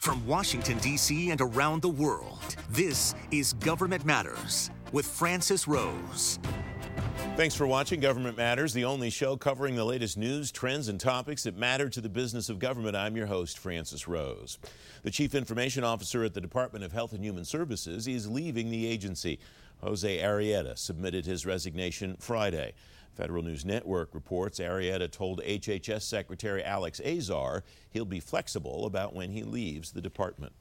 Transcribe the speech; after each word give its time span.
From 0.00 0.26
Washington, 0.26 0.78
D.C. 0.78 1.30
and 1.30 1.42
around 1.42 1.82
the 1.82 1.90
world, 1.90 2.56
this 2.70 3.14
is 3.30 3.52
Government 3.52 4.06
Matters 4.06 4.70
with 4.92 5.04
Francis 5.04 5.68
Rose. 5.68 6.38
Thanks 7.36 7.54
for 7.54 7.66
watching 7.66 8.00
Government 8.00 8.34
Matters, 8.34 8.72
the 8.72 8.86
only 8.86 9.10
show 9.10 9.36
covering 9.36 9.76
the 9.76 9.84
latest 9.84 10.16
news, 10.16 10.50
trends, 10.50 10.88
and 10.88 10.98
topics 10.98 11.42
that 11.42 11.54
matter 11.54 11.90
to 11.90 12.00
the 12.00 12.08
business 12.08 12.48
of 12.48 12.58
government. 12.58 12.96
I'm 12.96 13.14
your 13.14 13.26
host, 13.26 13.58
Francis 13.58 14.08
Rose. 14.08 14.58
The 15.02 15.10
Chief 15.10 15.34
Information 15.34 15.84
Officer 15.84 16.24
at 16.24 16.32
the 16.32 16.40
Department 16.40 16.82
of 16.82 16.92
Health 16.92 17.12
and 17.12 17.22
Human 17.22 17.44
Services 17.44 18.08
is 18.08 18.26
leaving 18.26 18.70
the 18.70 18.86
agency. 18.86 19.38
Jose 19.82 20.18
Arrieta 20.18 20.78
submitted 20.78 21.26
his 21.26 21.44
resignation 21.44 22.16
Friday. 22.18 22.72
Federal 23.14 23.42
News 23.42 23.64
Network 23.64 24.14
reports 24.14 24.60
Arrieta 24.60 25.10
told 25.10 25.42
HHS 25.42 26.02
Secretary 26.02 26.62
Alex 26.64 27.00
Azar 27.00 27.64
he'll 27.90 28.04
be 28.04 28.20
flexible 28.20 28.86
about 28.86 29.14
when 29.14 29.30
he 29.30 29.42
leaves 29.42 29.92
the 29.92 30.00
department. 30.00 30.52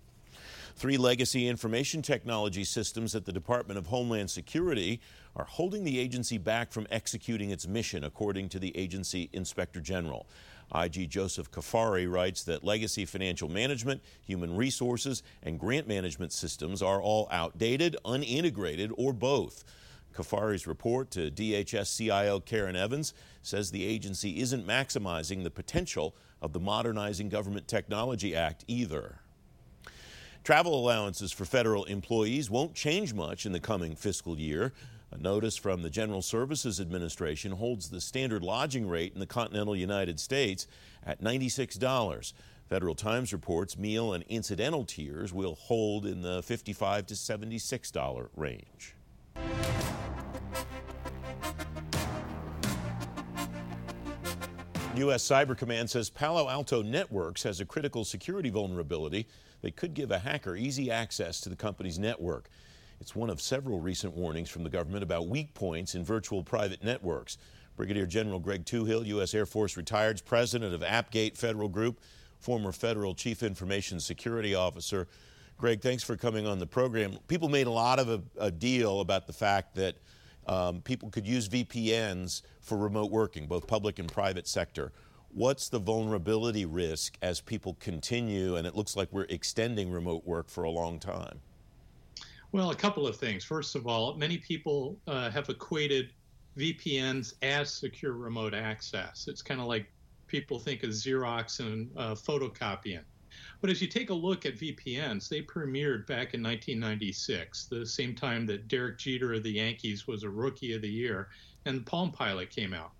Three 0.75 0.97
legacy 0.97 1.47
information 1.47 2.01
technology 2.01 2.63
systems 2.63 3.13
at 3.13 3.25
the 3.25 3.33
Department 3.33 3.77
of 3.77 3.87
Homeland 3.87 4.31
Security 4.31 5.01
are 5.35 5.43
holding 5.43 5.83
the 5.83 5.99
agency 5.99 6.37
back 6.37 6.71
from 6.71 6.87
executing 6.89 7.49
its 7.49 7.67
mission, 7.67 8.03
according 8.03 8.49
to 8.49 8.59
the 8.59 8.75
agency 8.77 9.29
inspector 9.33 9.81
general. 9.81 10.27
IG 10.73 11.09
Joseph 11.09 11.51
Cuffari 11.51 12.09
writes 12.09 12.43
that 12.43 12.63
legacy 12.63 13.05
financial 13.05 13.49
management, 13.49 14.01
human 14.21 14.55
resources, 14.55 15.23
and 15.43 15.59
grant 15.59 15.87
management 15.87 16.31
systems 16.31 16.81
are 16.81 17.01
all 17.01 17.27
outdated, 17.31 17.97
unintegrated, 18.05 18.91
or 18.97 19.11
both. 19.11 19.63
Cuffari's 20.13 20.67
report 20.67 21.11
to 21.11 21.31
DHS 21.31 21.97
CIO 21.97 22.39
Karen 22.39 22.75
Evans 22.75 23.13
says 23.41 23.71
the 23.71 23.85
agency 23.85 24.39
isn't 24.41 24.67
maximizing 24.67 25.43
the 25.43 25.51
potential 25.51 26.15
of 26.41 26.53
the 26.53 26.59
Modernizing 26.59 27.29
Government 27.29 27.67
Technology 27.67 28.35
Act 28.35 28.65
either. 28.67 29.19
Travel 30.43 30.73
allowances 30.73 31.31
for 31.31 31.45
federal 31.45 31.85
employees 31.85 32.49
won't 32.49 32.73
change 32.73 33.13
much 33.13 33.45
in 33.45 33.51
the 33.51 33.59
coming 33.59 33.95
fiscal 33.95 34.39
year. 34.39 34.73
A 35.11 35.17
notice 35.17 35.57
from 35.57 35.81
the 35.81 35.89
General 35.89 36.21
Services 36.21 36.79
Administration 36.79 37.51
holds 37.51 37.89
the 37.89 37.99
standard 37.99 38.43
lodging 38.43 38.87
rate 38.87 39.13
in 39.13 39.19
the 39.19 39.25
continental 39.25 39.75
United 39.75 40.19
States 40.19 40.67
at 41.03 41.21
$96. 41.21 42.33
Federal 42.67 42.95
Times 42.95 43.33
reports 43.33 43.77
meal 43.77 44.13
and 44.13 44.23
incidental 44.29 44.85
tiers 44.85 45.33
will 45.33 45.55
hold 45.55 46.05
in 46.05 46.21
the 46.21 46.41
$55 46.41 47.07
to 47.07 47.15
$76 47.15 48.29
range. 48.35 48.95
U.S. 54.99 55.23
Cyber 55.23 55.57
Command 55.57 55.89
says 55.89 56.09
Palo 56.09 56.49
Alto 56.49 56.81
Networks 56.81 57.43
has 57.43 57.61
a 57.61 57.65
critical 57.65 58.03
security 58.03 58.49
vulnerability 58.49 59.27
that 59.61 59.77
could 59.77 59.93
give 59.93 60.11
a 60.11 60.19
hacker 60.19 60.57
easy 60.57 60.91
access 60.91 61.39
to 61.39 61.47
the 61.47 61.55
company's 61.55 61.97
network. 61.97 62.49
It's 62.99 63.15
one 63.15 63.29
of 63.29 63.39
several 63.39 63.79
recent 63.79 64.13
warnings 64.13 64.49
from 64.49 64.65
the 64.65 64.69
government 64.69 65.03
about 65.03 65.29
weak 65.29 65.53
points 65.53 65.95
in 65.95 66.03
virtual 66.03 66.43
private 66.43 66.83
networks. 66.83 67.37
Brigadier 67.77 68.05
General 68.05 68.39
Greg 68.39 68.65
Touhill, 68.65 69.05
U.S. 69.05 69.33
Air 69.33 69.45
Force 69.45 69.77
retired, 69.77 70.21
president 70.25 70.73
of 70.73 70.81
AppGate 70.81 71.37
Federal 71.37 71.69
Group, 71.69 72.01
former 72.39 72.73
federal 72.73 73.15
chief 73.15 73.41
information 73.41 74.01
security 74.01 74.53
officer. 74.53 75.07
Greg, 75.57 75.81
thanks 75.81 76.03
for 76.03 76.17
coming 76.17 76.45
on 76.45 76.59
the 76.59 76.67
program. 76.67 77.17
People 77.29 77.47
made 77.47 77.67
a 77.67 77.71
lot 77.71 77.99
of 77.99 78.09
a, 78.09 78.21
a 78.37 78.51
deal 78.51 78.99
about 78.99 79.27
the 79.27 79.33
fact 79.33 79.75
that 79.75 79.95
um, 80.49 80.81
people 80.81 81.11
could 81.11 81.27
use 81.27 81.47
VPNs 81.47 82.41
for 82.59 82.75
remote 82.75 83.11
working, 83.11 83.45
both 83.45 83.67
public 83.67 83.99
and 83.99 84.11
private 84.11 84.47
sector. 84.47 84.91
What's 85.31 85.69
the 85.69 85.77
vulnerability 85.77 86.65
risk 86.65 87.17
as 87.21 87.39
people 87.39 87.77
continue, 87.79 88.55
and 88.55 88.65
it 88.65 88.75
looks 88.75 88.95
like 88.95 89.09
we're 89.11 89.27
extending 89.29 89.91
remote 89.91 90.25
work 90.25 90.49
for 90.49 90.63
a 90.63 90.71
long 90.71 90.99
time? 90.99 91.39
Well, 92.51 92.71
a 92.71 92.75
couple 92.75 93.05
of 93.05 93.15
things. 93.15 93.43
First 93.43 93.75
of 93.75 93.85
all, 93.85 94.15
many 94.15 94.39
people 94.39 94.97
uh, 95.05 95.29
have 95.29 95.47
equated 95.49 96.13
VPNs 96.57 97.35
as 97.43 97.71
secure 97.71 98.13
remote 98.13 98.55
access. 98.55 99.27
It's 99.27 99.43
kind 99.43 99.61
of 99.61 99.67
like 99.67 99.85
people 100.25 100.57
think 100.57 100.81
of 100.81 100.89
Xerox 100.89 101.59
and 101.59 101.91
uh, 101.95 102.15
photocopying. 102.15 103.03
But 103.61 103.69
as 103.69 103.81
you 103.81 103.87
take 103.87 104.09
a 104.09 104.13
look 104.13 104.45
at 104.45 104.57
VPNs, 104.57 105.29
they 105.29 105.41
premiered 105.41 106.07
back 106.07 106.33
in 106.33 106.43
1996, 106.43 107.67
the 107.67 107.85
same 107.85 108.15
time 108.15 108.45
that 108.47 108.67
Derek 108.67 108.97
Jeter 108.97 109.33
of 109.33 109.43
the 109.43 109.51
Yankees 109.51 110.07
was 110.07 110.23
a 110.23 110.29
rookie 110.29 110.73
of 110.73 110.81
the 110.81 110.89
year 110.89 111.29
and 111.65 111.85
Palm 111.85 112.11
Pilot 112.11 112.49
came 112.49 112.73
out. 112.73 112.91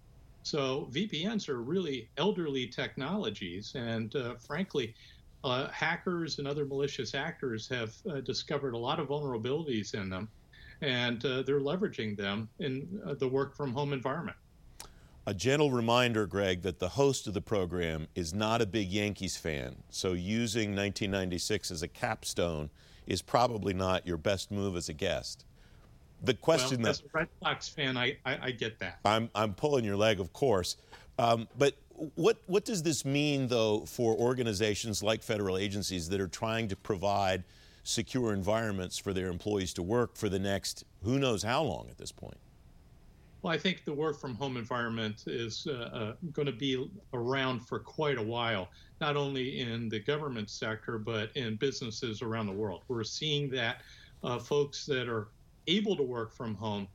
So 0.43 0.89
VPNs 0.91 1.49
are 1.49 1.61
really 1.61 2.09
elderly 2.17 2.67
technologies, 2.67 3.73
and 3.75 4.15
uh, 4.15 4.35
frankly, 4.35 4.95
uh, 5.43 5.67
hackers 5.69 6.39
and 6.39 6.47
other 6.47 6.65
malicious 6.65 7.13
actors 7.13 7.67
have 7.69 7.93
uh, 8.09 8.21
discovered 8.21 8.73
a 8.73 8.77
lot 8.77 8.99
of 8.99 9.07
vulnerabilities 9.07 9.93
in 9.93 10.09
them, 10.09 10.29
and 10.81 11.23
uh, 11.25 11.43
they're 11.43 11.59
leveraging 11.59 12.17
them 12.17 12.49
in 12.59 13.01
uh, 13.05 13.13
the 13.15 13.27
work 13.27 13.55
from 13.55 13.73
home 13.73 13.93
environment. 13.93 14.37
A 15.29 15.33
gentle 15.35 15.69
reminder, 15.69 16.25
Greg, 16.25 16.63
that 16.63 16.79
the 16.79 16.89
host 16.89 17.27
of 17.27 17.35
the 17.35 17.41
program 17.41 18.07
is 18.15 18.33
not 18.33 18.63
a 18.63 18.65
big 18.65 18.89
Yankees 18.89 19.37
fan, 19.37 19.75
so 19.91 20.13
using 20.13 20.69
1996 20.69 21.69
as 21.69 21.83
a 21.83 21.87
capstone 21.87 22.71
is 23.05 23.21
probably 23.21 23.75
not 23.75 24.07
your 24.07 24.17
best 24.17 24.49
move 24.49 24.75
as 24.75 24.89
a 24.89 24.93
guest. 24.93 25.45
The 26.23 26.33
question 26.33 26.81
well, 26.81 26.89
as 26.89 27.01
a 27.01 27.03
Red 27.13 27.27
Sox 27.43 27.69
fan, 27.69 27.95
I, 27.95 28.17
I, 28.25 28.39
I, 28.41 28.51
get 28.51 28.79
that. 28.79 29.01
I'm, 29.05 29.29
I'm 29.35 29.53
pulling 29.53 29.85
your 29.85 29.97
leg, 29.97 30.19
of 30.19 30.33
course. 30.33 30.77
Um, 31.19 31.47
but 31.59 31.75
what, 32.15 32.37
what 32.47 32.65
does 32.65 32.81
this 32.81 33.05
mean, 33.05 33.49
though, 33.49 33.81
for 33.81 34.15
organizations 34.15 35.03
like 35.03 35.21
federal 35.21 35.59
agencies 35.59 36.09
that 36.09 36.19
are 36.19 36.27
trying 36.27 36.69
to 36.69 36.75
provide 36.75 37.43
secure 37.83 38.33
environments 38.33 38.97
for 38.97 39.13
their 39.13 39.27
employees 39.27 39.75
to 39.75 39.83
work 39.83 40.15
for 40.15 40.27
the 40.27 40.39
next 40.39 40.85
who 41.03 41.19
knows 41.19 41.43
how 41.43 41.61
long 41.61 41.85
at 41.91 41.99
this 41.99 42.11
point? 42.11 42.39
Well, 43.41 43.53
I 43.53 43.57
think 43.57 43.85
the 43.85 43.93
work 43.93 44.19
from 44.19 44.35
home 44.35 44.57
environment 44.57 45.23
is 45.27 45.65
uh, 45.69 45.73
uh, 45.73 46.13
going 46.33 46.47
to 46.47 46.51
be 46.51 46.89
around 47.13 47.61
for 47.61 47.79
quite 47.79 48.17
a 48.17 48.23
while, 48.23 48.67
not 48.99 49.15
only 49.15 49.61
in 49.61 49.87
the 49.87 49.99
government 49.99 50.49
sector, 50.49 50.97
but 50.97 51.31
in 51.37 51.55
businesses 51.55 52.21
around 52.21 52.47
the 52.47 52.53
world. 52.53 52.83
We're 52.89 53.05
seeing 53.05 53.49
that 53.51 53.81
uh, 54.23 54.39
folks 54.39 54.85
that 54.87 55.07
are 55.07 55.29
able 55.67 55.95
to 55.95 56.03
work 56.03 56.33
from 56.33 56.53
home 56.55 56.89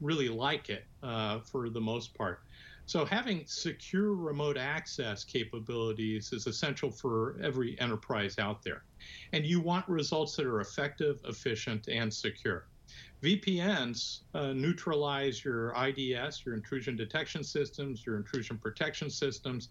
really 0.00 0.28
like 0.28 0.70
it 0.70 0.86
uh, 1.04 1.38
for 1.40 1.70
the 1.70 1.80
most 1.80 2.14
part. 2.14 2.40
So, 2.86 3.04
having 3.04 3.44
secure 3.46 4.14
remote 4.14 4.56
access 4.56 5.24
capabilities 5.24 6.32
is 6.32 6.46
essential 6.46 6.90
for 6.90 7.36
every 7.42 7.78
enterprise 7.80 8.38
out 8.38 8.62
there. 8.62 8.84
And 9.32 9.44
you 9.44 9.60
want 9.60 9.88
results 9.88 10.36
that 10.36 10.46
are 10.46 10.60
effective, 10.60 11.20
efficient, 11.24 11.88
and 11.88 12.12
secure. 12.12 12.66
VPNs 13.22 14.20
uh, 14.34 14.52
neutralize 14.52 15.44
your 15.44 15.74
IDS, 15.74 16.44
your 16.44 16.54
intrusion 16.54 16.96
detection 16.96 17.42
systems, 17.42 18.04
your 18.04 18.16
intrusion 18.16 18.58
protection 18.58 19.10
systems, 19.10 19.70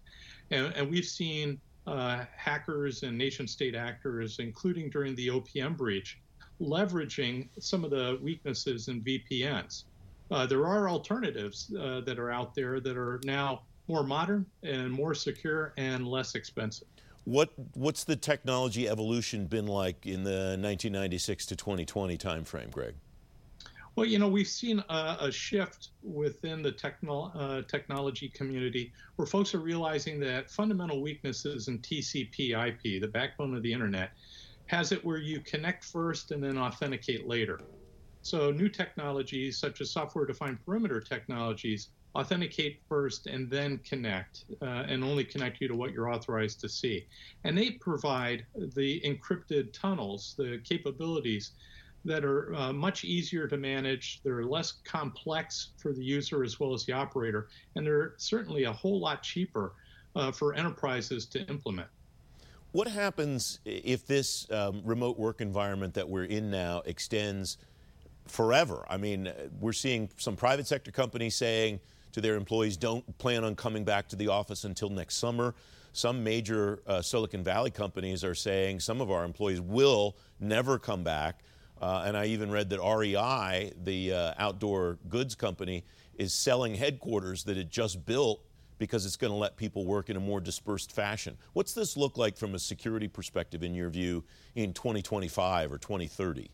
and, 0.50 0.72
and 0.74 0.90
we've 0.90 1.04
seen 1.04 1.60
uh, 1.86 2.24
hackers 2.36 3.02
and 3.02 3.16
nation 3.16 3.46
state 3.46 3.74
actors, 3.74 4.38
including 4.40 4.90
during 4.90 5.14
the 5.14 5.28
OPM 5.28 5.76
breach, 5.76 6.18
leveraging 6.60 7.48
some 7.60 7.84
of 7.84 7.90
the 7.90 8.18
weaknesses 8.20 8.88
in 8.88 9.00
VPNs. 9.02 9.84
Uh, 10.30 10.44
there 10.44 10.66
are 10.66 10.88
alternatives 10.88 11.72
uh, 11.78 12.00
that 12.00 12.18
are 12.18 12.32
out 12.32 12.54
there 12.54 12.80
that 12.80 12.96
are 12.96 13.20
now 13.24 13.62
more 13.86 14.02
modern 14.02 14.44
and 14.64 14.90
more 14.90 15.14
secure 15.14 15.72
and 15.76 16.08
less 16.08 16.34
expensive. 16.34 16.88
What 17.24 17.50
what's 17.74 18.04
the 18.04 18.16
technology 18.16 18.88
evolution 18.88 19.46
been 19.46 19.66
like 19.66 20.06
in 20.06 20.24
the 20.24 20.56
1996 20.58 21.46
to 21.46 21.56
2020 21.56 22.16
timeframe, 22.16 22.70
Greg? 22.70 22.94
Well, 23.96 24.04
you 24.04 24.18
know, 24.18 24.28
we've 24.28 24.46
seen 24.46 24.84
a, 24.90 25.16
a 25.20 25.32
shift 25.32 25.88
within 26.02 26.60
the 26.60 26.70
techno, 26.70 27.32
uh, 27.34 27.62
technology 27.62 28.28
community 28.28 28.92
where 29.16 29.24
folks 29.24 29.54
are 29.54 29.60
realizing 29.60 30.20
that 30.20 30.50
fundamental 30.50 31.00
weaknesses 31.00 31.68
in 31.68 31.78
TCP 31.78 32.50
IP, 32.68 33.00
the 33.00 33.08
backbone 33.08 33.56
of 33.56 33.62
the 33.62 33.72
internet, 33.72 34.10
has 34.66 34.92
it 34.92 35.02
where 35.02 35.16
you 35.16 35.40
connect 35.40 35.82
first 35.82 36.30
and 36.30 36.44
then 36.44 36.58
authenticate 36.58 37.26
later. 37.26 37.58
So, 38.20 38.50
new 38.50 38.68
technologies 38.68 39.58
such 39.58 39.80
as 39.80 39.92
software 39.92 40.26
defined 40.26 40.58
perimeter 40.66 41.00
technologies 41.00 41.88
authenticate 42.14 42.82
first 42.88 43.26
and 43.26 43.50
then 43.50 43.78
connect, 43.78 44.44
uh, 44.60 44.84
and 44.88 45.04
only 45.04 45.24
connect 45.24 45.60
you 45.60 45.68
to 45.68 45.74
what 45.74 45.92
you're 45.92 46.12
authorized 46.12 46.60
to 46.60 46.68
see. 46.68 47.06
And 47.44 47.56
they 47.56 47.72
provide 47.72 48.44
the 48.74 49.00
encrypted 49.06 49.72
tunnels, 49.72 50.34
the 50.36 50.60
capabilities 50.64 51.52
that 52.06 52.24
are 52.24 52.54
uh, 52.54 52.72
much 52.72 53.04
easier 53.04 53.46
to 53.48 53.56
manage. 53.56 54.20
They're 54.22 54.44
less 54.44 54.74
complex 54.84 55.72
for 55.76 55.92
the 55.92 56.02
user 56.02 56.42
as 56.42 56.58
well 56.58 56.72
as 56.72 56.84
the 56.86 56.92
operator, 56.92 57.48
and 57.74 57.86
they're 57.86 58.14
certainly 58.16 58.64
a 58.64 58.72
whole 58.72 59.00
lot 59.00 59.22
cheaper 59.22 59.74
uh, 60.14 60.32
for 60.32 60.54
enterprises 60.54 61.26
to 61.26 61.40
implement. 61.48 61.88
What 62.72 62.88
happens 62.88 63.60
if 63.64 64.06
this 64.06 64.50
um, 64.50 64.82
remote 64.84 65.18
work 65.18 65.40
environment 65.40 65.94
that 65.94 66.08
we're 66.08 66.24
in 66.24 66.50
now 66.50 66.82
extends 66.84 67.58
forever? 68.26 68.84
I 68.88 68.96
mean, 68.96 69.32
we're 69.60 69.72
seeing 69.72 70.10
some 70.18 70.36
private 70.36 70.66
sector 70.66 70.90
companies 70.90 71.34
saying 71.36 71.80
to 72.12 72.20
their 72.20 72.36
employees, 72.36 72.76
don't 72.76 73.18
plan 73.18 73.44
on 73.44 73.54
coming 73.54 73.84
back 73.84 74.08
to 74.08 74.16
the 74.16 74.28
office 74.28 74.64
until 74.64 74.90
next 74.90 75.16
summer. 75.16 75.54
some 75.96 76.22
major 76.22 76.80
uh, 76.86 77.00
Silicon 77.00 77.42
Valley 77.42 77.70
companies 77.70 78.22
are 78.22 78.34
saying 78.34 78.80
some 78.80 79.00
of 79.00 79.10
our 79.10 79.24
employees 79.24 79.62
will 79.62 80.14
never 80.38 80.78
come 80.78 81.02
back. 81.02 81.40
Uh, 81.80 82.04
and 82.06 82.16
I 82.16 82.26
even 82.26 82.50
read 82.50 82.70
that 82.70 82.80
REI, 82.80 83.72
the 83.82 84.12
uh, 84.12 84.34
outdoor 84.38 84.98
goods 85.08 85.34
company, 85.34 85.84
is 86.16 86.32
selling 86.32 86.74
headquarters 86.74 87.44
that 87.44 87.58
it 87.58 87.68
just 87.68 88.04
built 88.06 88.40
because 88.78 89.06
it's 89.06 89.16
going 89.16 89.32
to 89.32 89.36
let 89.36 89.56
people 89.56 89.86
work 89.86 90.10
in 90.10 90.16
a 90.16 90.20
more 90.20 90.40
dispersed 90.40 90.92
fashion. 90.92 91.36
What's 91.52 91.72
this 91.72 91.96
look 91.96 92.18
like 92.18 92.36
from 92.36 92.54
a 92.54 92.58
security 92.58 93.08
perspective, 93.08 93.62
in 93.62 93.74
your 93.74 93.90
view, 93.90 94.24
in 94.54 94.72
2025 94.72 95.72
or 95.72 95.78
2030? 95.78 96.50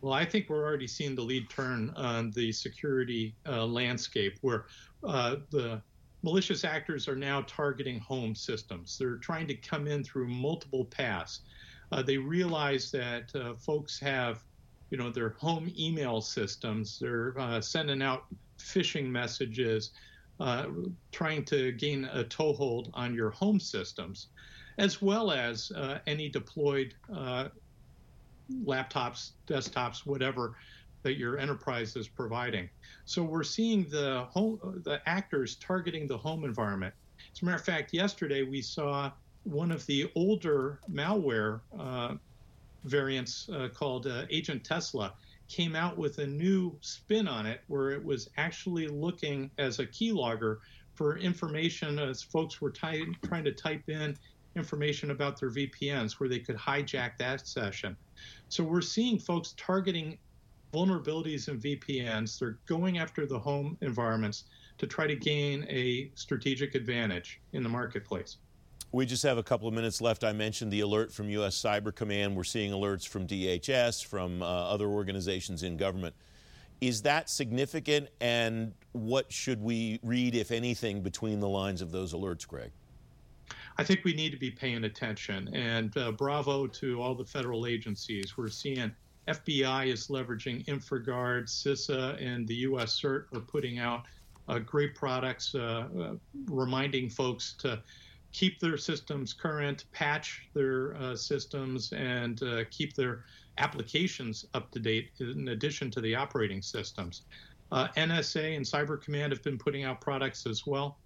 Well, 0.00 0.12
I 0.12 0.24
think 0.24 0.48
we're 0.48 0.64
already 0.64 0.86
seeing 0.86 1.14
the 1.14 1.22
lead 1.22 1.50
turn 1.50 1.92
on 1.96 2.30
the 2.30 2.52
security 2.52 3.34
uh, 3.46 3.66
landscape 3.66 4.38
where 4.42 4.66
uh, 5.02 5.36
the 5.50 5.82
malicious 6.22 6.64
actors 6.64 7.08
are 7.08 7.16
now 7.16 7.42
targeting 7.42 7.98
home 7.98 8.34
systems. 8.34 8.96
They're 8.98 9.16
trying 9.16 9.46
to 9.48 9.54
come 9.54 9.86
in 9.86 10.04
through 10.04 10.28
multiple 10.28 10.84
paths. 10.84 11.40
Uh, 11.90 12.02
they 12.02 12.18
realize 12.18 12.90
that 12.90 13.34
uh, 13.34 13.54
folks 13.54 13.98
have, 13.98 14.42
you 14.90 14.98
know, 14.98 15.10
their 15.10 15.30
home 15.30 15.72
email 15.78 16.20
systems. 16.20 16.98
They're 16.98 17.34
uh, 17.38 17.60
sending 17.60 18.02
out 18.02 18.24
phishing 18.58 19.06
messages, 19.06 19.92
uh, 20.40 20.66
trying 21.12 21.44
to 21.46 21.72
gain 21.72 22.04
a 22.06 22.24
toehold 22.24 22.90
on 22.94 23.14
your 23.14 23.30
home 23.30 23.60
systems, 23.60 24.28
as 24.78 25.00
well 25.02 25.32
as 25.32 25.72
any 26.06 26.28
deployed 26.28 26.94
laptops, 28.64 29.32
desktops, 29.46 30.06
whatever 30.06 30.56
that 31.02 31.16
your 31.16 31.38
enterprise 31.38 31.96
is 31.96 32.08
providing. 32.08 32.68
So 33.04 33.22
we're 33.22 33.44
seeing 33.44 33.88
the 33.88 34.26
home, 34.30 34.82
the 34.84 35.00
actors 35.06 35.56
targeting 35.56 36.06
the 36.06 36.18
home 36.18 36.44
environment. 36.44 36.94
As 37.32 37.42
a 37.42 37.44
matter 37.44 37.56
of 37.56 37.64
fact, 37.64 37.92
yesterday 37.92 38.42
we 38.42 38.62
saw 38.62 39.12
one 39.48 39.72
of 39.72 39.84
the 39.86 40.10
older 40.14 40.78
malware 40.92 41.60
uh, 41.78 42.14
variants 42.84 43.48
uh, 43.48 43.68
called 43.74 44.06
uh, 44.06 44.24
Agent 44.30 44.62
Tesla 44.62 45.14
came 45.48 45.74
out 45.74 45.96
with 45.96 46.18
a 46.18 46.26
new 46.26 46.76
spin 46.82 47.26
on 47.26 47.46
it 47.46 47.62
where 47.68 47.90
it 47.90 48.04
was 48.04 48.28
actually 48.36 48.86
looking 48.88 49.50
as 49.56 49.78
a 49.78 49.86
keylogger 49.86 50.58
for 50.94 51.16
information 51.16 51.98
as 51.98 52.22
folks 52.22 52.60
were 52.60 52.70
ty- 52.70 53.00
trying 53.24 53.44
to 53.44 53.52
type 53.52 53.88
in 53.88 54.14
information 54.54 55.12
about 55.12 55.40
their 55.40 55.50
VPNs 55.50 56.20
where 56.20 56.28
they 56.28 56.40
could 56.40 56.56
hijack 56.56 57.16
that 57.18 57.46
session. 57.46 57.96
So 58.48 58.62
we're 58.64 58.82
seeing 58.82 59.18
folks 59.18 59.54
targeting 59.56 60.18
vulnerabilities 60.74 61.48
in 61.48 61.58
VPNs. 61.58 62.38
They're 62.38 62.58
going 62.66 62.98
after 62.98 63.24
the 63.24 63.38
home 63.38 63.78
environments 63.80 64.44
to 64.76 64.86
try 64.86 65.06
to 65.06 65.16
gain 65.16 65.64
a 65.70 66.10
strategic 66.14 66.74
advantage 66.74 67.40
in 67.52 67.62
the 67.62 67.68
marketplace. 67.68 68.36
We 68.90 69.04
just 69.04 69.22
have 69.24 69.36
a 69.36 69.42
couple 69.42 69.68
of 69.68 69.74
minutes 69.74 70.00
left. 70.00 70.24
I 70.24 70.32
mentioned 70.32 70.72
the 70.72 70.80
alert 70.80 71.12
from 71.12 71.28
U.S. 71.28 71.60
Cyber 71.60 71.94
Command. 71.94 72.34
We're 72.34 72.44
seeing 72.44 72.72
alerts 72.72 73.06
from 73.06 73.26
DHS, 73.26 74.04
from 74.04 74.42
uh, 74.42 74.46
other 74.46 74.86
organizations 74.86 75.62
in 75.62 75.76
government. 75.76 76.14
Is 76.80 77.02
that 77.02 77.28
significant, 77.28 78.08
and 78.20 78.72
what 78.92 79.30
should 79.30 79.60
we 79.60 80.00
read, 80.02 80.34
if 80.34 80.50
anything, 80.50 81.02
between 81.02 81.38
the 81.38 81.48
lines 81.48 81.82
of 81.82 81.92
those 81.92 82.14
alerts, 82.14 82.46
Greg? 82.46 82.70
I 83.76 83.84
think 83.84 84.04
we 84.04 84.14
need 84.14 84.30
to 84.30 84.38
be 84.38 84.50
paying 84.50 84.84
attention. 84.84 85.54
And 85.54 85.94
uh, 85.98 86.12
bravo 86.12 86.66
to 86.66 87.02
all 87.02 87.14
the 87.14 87.24
federal 87.24 87.66
agencies. 87.66 88.38
We're 88.38 88.48
seeing 88.48 88.90
FBI 89.28 89.92
is 89.92 90.06
leveraging 90.06 90.64
InfraGard, 90.64 91.44
CISA, 91.44 92.24
and 92.24 92.48
the 92.48 92.54
U.S. 92.54 92.98
CERT 92.98 93.36
are 93.36 93.40
putting 93.40 93.78
out 93.80 94.04
uh, 94.48 94.58
great 94.60 94.94
products, 94.94 95.54
uh, 95.54 95.88
uh, 96.00 96.14
reminding 96.46 97.10
folks 97.10 97.54
to 97.58 97.82
keep 98.32 98.60
their 98.60 98.76
systems 98.76 99.32
current, 99.32 99.84
patch 99.92 100.48
their 100.54 100.96
uh, 100.96 101.16
systems, 101.16 101.92
and 101.92 102.42
uh, 102.42 102.64
keep 102.70 102.94
their 102.94 103.24
applications 103.58 104.46
up 104.54 104.70
to 104.70 104.78
date 104.78 105.10
in 105.20 105.48
addition 105.48 105.90
to 105.90 106.00
the 106.00 106.14
operating 106.14 106.62
systems. 106.62 107.22
NSA 107.72 108.56
and 108.56 108.64
Cyber 108.64 109.00
Command 109.00 109.30
have 109.30 109.42
been 109.42 109.58
putting 109.58 109.84
out 109.84 110.00
products 110.00 110.46
as 110.46 110.66
well. 110.66 110.98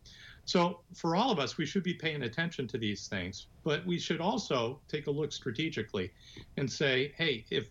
So 0.45 0.81
for 0.95 1.15
all 1.15 1.31
of 1.31 1.39
us, 1.39 1.57
we 1.57 1.67
should 1.67 1.83
be 1.83 1.95
paying 1.95 2.23
attention 2.23 2.67
to 2.69 2.79
these 2.79 3.07
things, 3.07 3.47
but 3.63 3.87
we 3.87 3.99
should 3.99 4.21
also 4.21 4.81
take 4.89 5.07
a 5.07 5.11
look 5.11 5.33
strategically 5.33 6.13
and 6.57 6.71
say, 6.71 7.13
hey, 7.17 7.45
if 7.51 7.69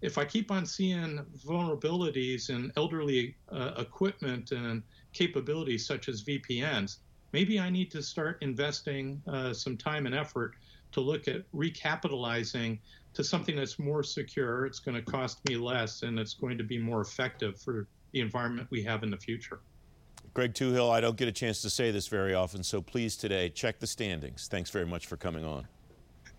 if 0.00 0.18
I 0.18 0.24
keep 0.26 0.50
on 0.50 0.66
seeing 0.66 1.24
vulnerabilities 1.46 2.50
in 2.50 2.70
elderly 2.76 3.36
uh, 3.50 3.72
equipment 3.78 4.52
and 4.52 4.82
capabilities 5.14 5.86
such 5.86 6.10
as 6.10 6.22
VPNs, 6.24 6.98
maybe 7.34 7.58
I 7.58 7.68
need 7.68 7.90
to 7.90 8.00
start 8.00 8.38
investing 8.42 9.20
uh, 9.26 9.52
some 9.52 9.76
time 9.76 10.06
and 10.06 10.14
effort 10.14 10.54
to 10.92 11.00
look 11.00 11.26
at 11.26 11.42
recapitalizing 11.52 12.78
to 13.12 13.24
something 13.24 13.56
that's 13.56 13.76
more 13.76 14.04
secure. 14.04 14.66
It's 14.66 14.78
going 14.78 14.94
to 14.94 15.02
cost 15.02 15.44
me 15.48 15.56
less 15.56 16.04
and 16.04 16.16
it's 16.16 16.32
going 16.32 16.56
to 16.58 16.62
be 16.62 16.78
more 16.78 17.00
effective 17.00 17.60
for 17.60 17.88
the 18.12 18.20
environment 18.20 18.68
we 18.70 18.84
have 18.84 19.02
in 19.02 19.10
the 19.10 19.16
future. 19.16 19.58
Greg 20.32 20.54
Touhill, 20.54 20.92
I 20.92 21.00
don't 21.00 21.16
get 21.16 21.26
a 21.26 21.32
chance 21.32 21.60
to 21.62 21.70
say 21.70 21.90
this 21.90 22.06
very 22.06 22.34
often, 22.34 22.62
so 22.62 22.80
please 22.80 23.16
today 23.16 23.48
check 23.48 23.80
the 23.80 23.86
standings. 23.88 24.46
Thanks 24.46 24.70
very 24.70 24.86
much 24.86 25.08
for 25.08 25.16
coming 25.16 25.44
on. 25.44 25.66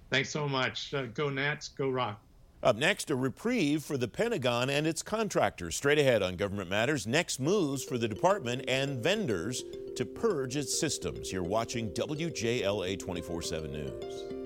Thanks 0.10 0.30
so 0.30 0.48
much. 0.48 0.94
Uh, 0.94 1.08
go 1.08 1.28
Nats, 1.30 1.68
go 1.68 1.90
Rock. 1.90 2.22
Up 2.66 2.78
next, 2.78 3.12
a 3.12 3.16
reprieve 3.16 3.84
for 3.84 3.96
the 3.96 4.08
Pentagon 4.08 4.72
and 4.72 4.88
its 4.88 5.04
contractors. 5.04 5.76
Straight 5.76 6.00
ahead 6.00 6.24
on 6.24 6.36
Government 6.36 6.68
Matters, 6.68 7.06
next 7.06 7.40
moves 7.40 7.84
for 7.84 8.00
the 8.00 8.08
department 8.08 8.66
and 8.68 9.04
vendors 9.04 9.64
to 9.96 10.04
purge 10.04 10.56
its 10.56 10.80
systems. 10.80 11.32
You're 11.32 11.44
watching 11.44 11.92
WJLA 11.92 12.98
24 12.98 13.42
7 13.44 13.72
News. 13.72 14.45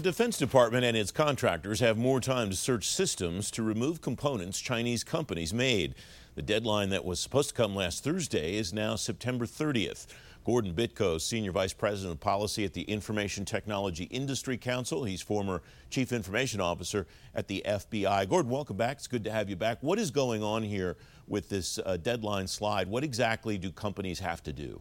The 0.00 0.12
Defense 0.12 0.38
Department 0.38 0.86
and 0.86 0.96
its 0.96 1.12
contractors 1.12 1.80
have 1.80 1.98
more 1.98 2.22
time 2.22 2.48
to 2.48 2.56
search 2.56 2.88
systems 2.88 3.50
to 3.50 3.62
remove 3.62 4.00
components 4.00 4.58
Chinese 4.58 5.04
companies 5.04 5.52
made. 5.52 5.94
The 6.36 6.40
deadline 6.40 6.88
that 6.88 7.04
was 7.04 7.20
supposed 7.20 7.50
to 7.50 7.54
come 7.54 7.76
last 7.76 8.02
Thursday 8.02 8.56
is 8.56 8.72
now 8.72 8.96
September 8.96 9.44
30th. 9.44 10.06
Gordon 10.46 10.72
Bitko, 10.72 11.20
Senior 11.20 11.52
Vice 11.52 11.74
President 11.74 12.14
of 12.14 12.20
Policy 12.20 12.64
at 12.64 12.72
the 12.72 12.84
Information 12.84 13.44
Technology 13.44 14.04
Industry 14.04 14.56
Council. 14.56 15.04
He's 15.04 15.20
former 15.20 15.60
Chief 15.90 16.14
Information 16.14 16.62
Officer 16.62 17.06
at 17.34 17.46
the 17.46 17.62
FBI. 17.68 18.26
Gordon, 18.26 18.50
welcome 18.50 18.78
back. 18.78 18.96
It's 18.96 19.06
good 19.06 19.24
to 19.24 19.30
have 19.30 19.50
you 19.50 19.56
back. 19.56 19.82
What 19.82 19.98
is 19.98 20.10
going 20.10 20.42
on 20.42 20.62
here 20.62 20.96
with 21.28 21.50
this 21.50 21.78
uh, 21.84 21.98
deadline 21.98 22.46
slide? 22.46 22.88
What 22.88 23.04
exactly 23.04 23.58
do 23.58 23.70
companies 23.70 24.20
have 24.20 24.42
to 24.44 24.52
do? 24.54 24.80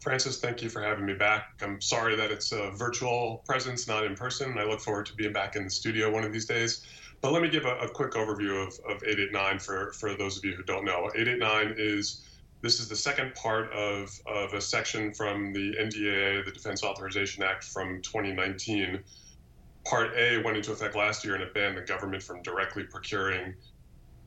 Francis, 0.00 0.38
thank 0.38 0.62
you 0.62 0.68
for 0.68 0.80
having 0.80 1.04
me 1.04 1.14
back. 1.14 1.60
I'm 1.60 1.80
sorry 1.80 2.14
that 2.16 2.30
it's 2.30 2.52
a 2.52 2.70
virtual 2.70 3.42
presence, 3.46 3.88
not 3.88 4.04
in 4.04 4.14
person. 4.14 4.56
I 4.56 4.64
look 4.64 4.80
forward 4.80 5.06
to 5.06 5.14
being 5.14 5.32
back 5.32 5.56
in 5.56 5.64
the 5.64 5.70
studio 5.70 6.12
one 6.12 6.24
of 6.24 6.32
these 6.32 6.46
days. 6.46 6.86
But 7.20 7.32
let 7.32 7.42
me 7.42 7.48
give 7.48 7.64
a, 7.64 7.76
a 7.78 7.88
quick 7.88 8.12
overview 8.12 8.62
of, 8.62 8.74
of 8.88 9.02
889 9.02 9.58
for, 9.58 9.92
for 9.94 10.14
those 10.14 10.38
of 10.38 10.44
you 10.44 10.52
who 10.52 10.62
don't 10.62 10.84
know. 10.84 11.10
889 11.16 11.74
is 11.76 12.24
this 12.60 12.80
is 12.80 12.88
the 12.88 12.96
second 12.96 13.34
part 13.34 13.72
of, 13.72 14.10
of 14.26 14.52
a 14.52 14.60
section 14.60 15.12
from 15.14 15.52
the 15.52 15.74
NDAA, 15.80 16.44
the 16.44 16.50
Defense 16.50 16.82
Authorization 16.82 17.42
Act 17.42 17.64
from 17.64 18.02
2019. 18.02 19.00
Part 19.84 20.12
A 20.16 20.42
went 20.42 20.56
into 20.56 20.72
effect 20.72 20.96
last 20.96 21.24
year 21.24 21.34
and 21.34 21.42
it 21.42 21.54
banned 21.54 21.76
the 21.76 21.82
government 21.82 22.22
from 22.22 22.42
directly 22.42 22.84
procuring 22.84 23.54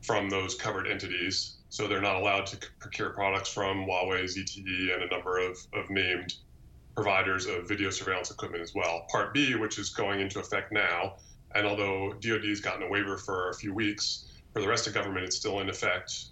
from 0.02 0.28
those 0.30 0.54
covered 0.54 0.86
entities. 0.86 1.56
So 1.72 1.88
they're 1.88 2.02
not 2.02 2.16
allowed 2.16 2.44
to 2.48 2.58
procure 2.80 3.14
products 3.14 3.48
from 3.48 3.86
Huawei, 3.86 4.24
ZTE, 4.24 4.92
and 4.92 5.04
a 5.04 5.06
number 5.06 5.38
of, 5.38 5.56
of 5.72 5.88
named 5.88 6.34
providers 6.94 7.46
of 7.46 7.66
video 7.66 7.88
surveillance 7.88 8.30
equipment 8.30 8.62
as 8.62 8.74
well. 8.74 9.06
Part 9.10 9.32
B, 9.32 9.54
which 9.54 9.78
is 9.78 9.88
going 9.88 10.20
into 10.20 10.38
effect 10.38 10.70
now, 10.70 11.14
and 11.54 11.66
although 11.66 12.12
DoD 12.20 12.44
has 12.44 12.60
gotten 12.60 12.82
a 12.82 12.88
waiver 12.90 13.16
for 13.16 13.48
a 13.48 13.54
few 13.54 13.72
weeks, 13.72 14.26
for 14.52 14.60
the 14.60 14.68
rest 14.68 14.86
of 14.86 14.92
government, 14.92 15.24
it's 15.24 15.36
still 15.36 15.60
in 15.60 15.70
effect. 15.70 16.26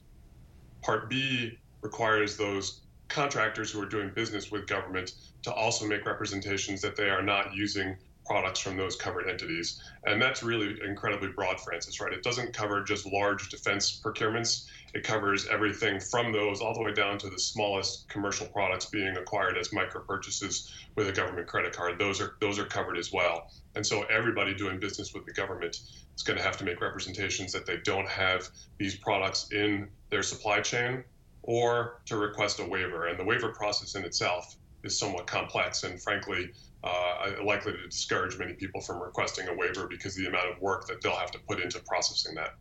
Part 0.83 1.09
B 1.09 1.59
requires 1.81 2.37
those 2.37 2.83
contractors 3.09 3.71
who 3.71 3.81
are 3.81 3.89
doing 3.89 4.11
business 4.15 4.51
with 4.51 4.67
government 4.67 5.15
to 5.45 5.55
also 5.55 5.87
make 5.87 6.05
representations 6.05 6.83
that 6.83 6.97
they 6.97 7.09
are 7.09 7.23
not 7.23 7.55
using 7.55 7.97
products 8.27 8.61
from 8.61 8.77
those 8.77 8.97
covered 8.97 9.29
entities. 9.29 9.83
And 10.05 10.21
that's 10.21 10.43
really 10.43 10.77
incredibly 10.87 11.29
broad, 11.29 11.61
Francis, 11.61 12.00
right? 12.00 12.12
It 12.12 12.23
doesn't 12.23 12.53
cover 12.53 12.83
just 12.83 13.07
large 13.07 13.49
defense 13.49 14.00
procurements. 14.05 14.67
It 14.95 15.05
covers 15.05 15.47
everything 15.47 16.00
from 16.00 16.33
those 16.33 16.61
all 16.61 16.75
the 16.75 16.83
way 16.83 16.93
down 16.93 17.19
to 17.19 17.31
the 17.31 17.39
smallest 17.39 18.09
commercial 18.09 18.47
products 18.47 18.87
being 18.87 19.17
acquired 19.17 19.57
as 19.57 19.73
micro 19.73 20.03
purchases 20.03 20.73
with 20.97 21.09
a 21.09 21.12
government 21.12 21.47
credit 21.47 21.75
card. 21.75 21.99
Those 21.99 22.21
are 22.21 22.37
those 22.41 22.59
are 22.59 22.65
covered 22.65 22.99
as 22.99 23.12
well. 23.12 23.50
And 23.75 23.87
so 23.87 24.03
everybody 24.05 24.55
doing 24.55 24.81
business 24.81 25.15
with 25.15 25.25
the 25.27 25.33
government 25.33 25.81
is 26.17 26.23
going 26.23 26.39
to 26.39 26.43
have 26.45 26.57
to 26.59 26.65
make 26.65 26.81
representations 26.81 27.53
that 27.53 27.67
they 27.67 27.79
don't 27.79 28.09
have 28.09 28.49
these 28.79 28.97
products 28.97 29.53
in 29.53 29.89
their 30.11 30.23
supply 30.23 30.61
chain 30.61 31.05
or 31.43 32.00
to 32.07 32.17
request 32.17 32.59
a 32.61 32.65
waiver. 32.65 33.07
And 33.07 33.19
the 33.19 33.25
waiver 33.25 33.50
process 33.50 33.95
in 33.95 34.05
itself 34.05 34.57
is 34.83 34.99
somewhat 34.99 35.27
complex 35.27 35.85
and 35.85 36.03
frankly 36.03 36.50
uh, 36.83 37.33
likely 37.45 37.73
to 37.73 37.87
discourage 37.87 38.39
many 38.39 38.55
people 38.55 38.81
from 38.81 39.03
requesting 39.03 39.49
a 39.49 39.55
waiver 39.55 39.87
because 39.87 40.17
of 40.17 40.25
the 40.25 40.29
amount 40.29 40.51
of 40.51 40.61
work 40.61 40.87
that 40.87 41.03
they'll 41.03 41.17
have 41.17 41.31
to 41.31 41.39
put 41.41 41.61
into 41.61 41.79
processing 41.81 42.35
that. 42.35 42.55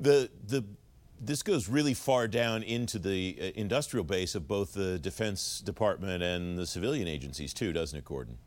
The 0.00 0.30
the 0.46 0.64
this 1.24 1.42
goes 1.42 1.68
really 1.68 1.94
far 1.94 2.26
down 2.26 2.64
into 2.64 2.98
the 2.98 3.38
uh, 3.40 3.44
industrial 3.54 4.04
base 4.04 4.34
of 4.34 4.48
both 4.48 4.72
the 4.72 4.98
Defense 4.98 5.60
Department 5.60 6.22
and 6.22 6.58
the 6.58 6.66
civilian 6.66 7.06
agencies 7.06 7.54
too, 7.54 7.72
doesn't 7.72 7.96
it, 7.96 8.04
Gordon? 8.04 8.38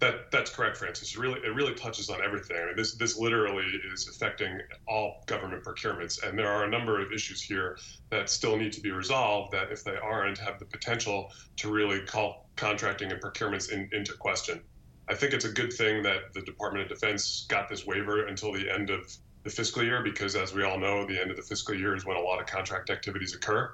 That 0.00 0.30
that's 0.32 0.50
correct, 0.50 0.78
Francis. 0.78 1.14
It 1.14 1.18
really 1.20 1.40
it 1.40 1.54
really 1.54 1.74
touches 1.74 2.08
on 2.08 2.22
everything. 2.22 2.56
I 2.56 2.66
mean, 2.66 2.76
this 2.76 2.94
this 2.94 3.18
literally 3.18 3.66
is 3.92 4.08
affecting 4.08 4.58
all 4.88 5.22
government 5.26 5.62
procurements, 5.62 6.26
and 6.26 6.38
there 6.38 6.48
are 6.48 6.64
a 6.64 6.70
number 6.70 7.00
of 7.00 7.12
issues 7.12 7.42
here 7.42 7.78
that 8.08 8.30
still 8.30 8.56
need 8.56 8.72
to 8.72 8.80
be 8.80 8.92
resolved. 8.92 9.52
That 9.52 9.70
if 9.70 9.84
they 9.84 9.96
aren't, 9.96 10.38
have 10.38 10.58
the 10.58 10.64
potential 10.64 11.30
to 11.58 11.70
really 11.70 12.00
call 12.00 12.48
contracting 12.60 13.10
and 13.10 13.20
procurements 13.20 13.72
in, 13.72 13.88
into 13.92 14.12
question. 14.12 14.60
I 15.08 15.14
think 15.14 15.32
it's 15.32 15.46
a 15.46 15.52
good 15.52 15.72
thing 15.72 16.02
that 16.02 16.34
the 16.34 16.42
Department 16.42 16.84
of 16.84 16.88
Defense 16.90 17.46
got 17.48 17.68
this 17.68 17.86
waiver 17.86 18.26
until 18.26 18.52
the 18.52 18.70
end 18.70 18.90
of 18.90 19.10
the 19.42 19.50
fiscal 19.50 19.82
year, 19.82 20.02
because 20.02 20.36
as 20.36 20.52
we 20.52 20.62
all 20.62 20.78
know, 20.78 21.06
the 21.06 21.18
end 21.18 21.30
of 21.30 21.36
the 21.36 21.42
fiscal 21.42 21.74
year 21.74 21.96
is 21.96 22.04
when 22.04 22.16
a 22.16 22.20
lot 22.20 22.38
of 22.38 22.46
contract 22.46 22.90
activities 22.90 23.34
occur 23.34 23.72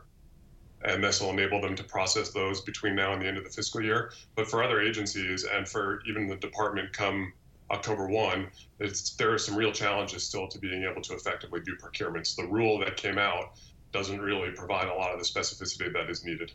and 0.85 1.03
this 1.03 1.21
will 1.21 1.31
enable 1.31 1.61
them 1.61 1.75
to 1.75 1.85
process 1.85 2.31
those 2.31 2.61
between 2.61 2.95
now 2.95 3.13
and 3.13 3.23
the 3.23 3.27
end 3.27 3.39
of 3.39 3.45
the 3.45 3.51
fiscal 3.51 3.83
year. 3.83 4.13
But 4.35 4.49
for 4.49 4.63
other 4.63 4.81
agencies 4.81 5.45
and 5.45 5.69
for 5.69 6.01
even 6.07 6.29
the 6.29 6.37
department 6.37 6.93
come 6.93 7.33
October 7.71 8.07
1, 8.07 8.49
there 9.19 9.33
are 9.33 9.39
some 9.39 9.57
real 9.57 9.73
challenges 9.73 10.23
still 10.23 10.47
to 10.49 10.59
being 10.59 10.85
able 10.85 11.03
to 11.03 11.15
effectively 11.15 11.61
do 11.61 11.75
procurements. 11.77 12.37
The 12.37 12.47
rule 12.47 12.79
that 12.81 12.97
came 12.97 13.19
out 13.19 13.59
doesn't 13.97 14.21
really 14.21 14.51
provide 14.51 14.89
a 14.89 14.95
lot 14.95 15.11
of 15.11 15.19
the 15.19 15.25
specificity 15.25 15.91
that 15.91 16.11
is 16.11 16.23
needed. 16.23 16.53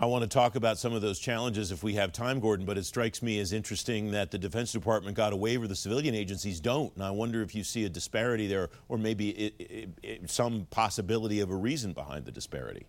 I 0.00 0.06
want 0.06 0.22
to 0.22 0.28
talk 0.28 0.56
about 0.56 0.76
some 0.76 0.92
of 0.92 1.00
those 1.00 1.20
challenges 1.20 1.70
if 1.70 1.84
we 1.84 1.94
have 1.94 2.12
time, 2.12 2.40
Gordon, 2.40 2.66
but 2.66 2.76
it 2.76 2.84
strikes 2.84 3.22
me 3.22 3.38
as 3.38 3.52
interesting 3.52 4.10
that 4.10 4.32
the 4.32 4.38
Defense 4.38 4.72
Department 4.72 5.16
got 5.16 5.32
a 5.32 5.36
waiver, 5.36 5.68
the 5.68 5.76
civilian 5.76 6.16
agencies 6.16 6.58
don't. 6.58 6.92
And 6.96 7.04
I 7.04 7.12
wonder 7.12 7.42
if 7.42 7.54
you 7.54 7.62
see 7.62 7.84
a 7.84 7.88
disparity 7.88 8.48
there 8.48 8.70
or 8.88 8.98
maybe 8.98 9.30
it, 9.30 9.54
it, 9.60 9.88
it, 10.02 10.30
some 10.30 10.66
possibility 10.70 11.38
of 11.38 11.50
a 11.50 11.54
reason 11.54 11.92
behind 11.92 12.24
the 12.24 12.32
disparity. 12.32 12.86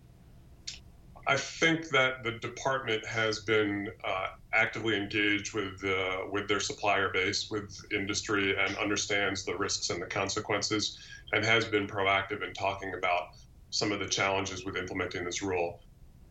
I 1.28 1.36
think 1.36 1.90
that 1.90 2.24
the 2.24 2.32
department 2.32 3.06
has 3.06 3.38
been 3.38 3.88
uh, 4.02 4.28
actively 4.52 4.96
engaged 4.96 5.54
with 5.54 5.84
uh, 5.84 6.26
with 6.32 6.48
their 6.48 6.58
supplier 6.58 7.10
base, 7.10 7.48
with 7.48 7.78
industry, 7.92 8.56
and 8.58 8.76
understands 8.78 9.44
the 9.44 9.56
risks 9.56 9.90
and 9.90 10.02
the 10.02 10.06
consequences, 10.06 10.98
and 11.32 11.44
has 11.44 11.64
been 11.64 11.86
proactive 11.86 12.42
in 12.42 12.52
talking 12.54 12.94
about 12.94 13.36
some 13.72 13.90
of 13.90 13.98
the 13.98 14.06
challenges 14.06 14.64
with 14.64 14.76
implementing 14.76 15.24
this 15.24 15.42
rule. 15.42 15.80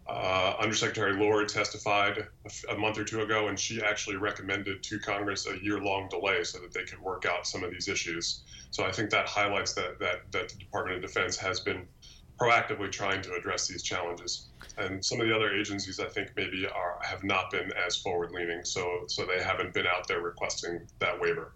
Uh, 0.08 0.56
Undersecretary 0.60 1.14
Lord 1.14 1.50
testified 1.50 2.18
a, 2.20 2.74
a 2.74 2.78
month 2.78 2.98
or 2.98 3.04
two 3.04 3.22
ago, 3.22 3.48
and 3.48 3.60
she 3.60 3.82
actually 3.82 4.16
recommended 4.16 4.84
to 4.84 5.00
Congress 5.00 5.48
a 5.48 5.64
year-long 5.64 6.08
delay 6.10 6.44
so 6.44 6.60
that 6.60 6.72
they 6.74 6.84
could 6.84 7.02
work 7.02 7.26
out 7.26 7.48
some 7.48 7.64
of 7.64 7.72
these 7.72 7.88
issues. 7.88 8.44
So 8.70 8.86
I 8.86 8.92
think 8.92 9.10
that 9.10 9.28
highlights 9.28 9.74
that 9.74 10.00
that, 10.00 10.32
that 10.32 10.50
the 10.50 10.58
Department 10.58 10.98
of 10.98 11.02
Defense 11.02 11.36
has 11.38 11.60
been 11.60 11.88
proactively 12.40 12.92
trying 12.92 13.22
to 13.22 13.34
address 13.34 13.68
these 13.68 13.84
challenges. 13.84 14.50
And 14.78 15.04
some 15.04 15.22
of 15.22 15.28
the 15.28 15.36
other 15.36 15.54
agencies, 15.54 16.00
I 16.00 16.08
think, 16.08 16.32
maybe 16.36 16.68
are 16.68 17.00
have 17.04 17.24
not 17.24 17.52
been 17.52 17.72
as 17.86 17.98
forward-leaning, 17.98 18.66
so 18.66 19.04
so 19.08 19.26
they 19.26 19.42
haven't 19.44 19.74
been 19.74 19.88
out 19.88 20.08
there 20.08 20.22
requesting 20.22 20.88
that 21.00 21.20
waiver. 21.20 21.54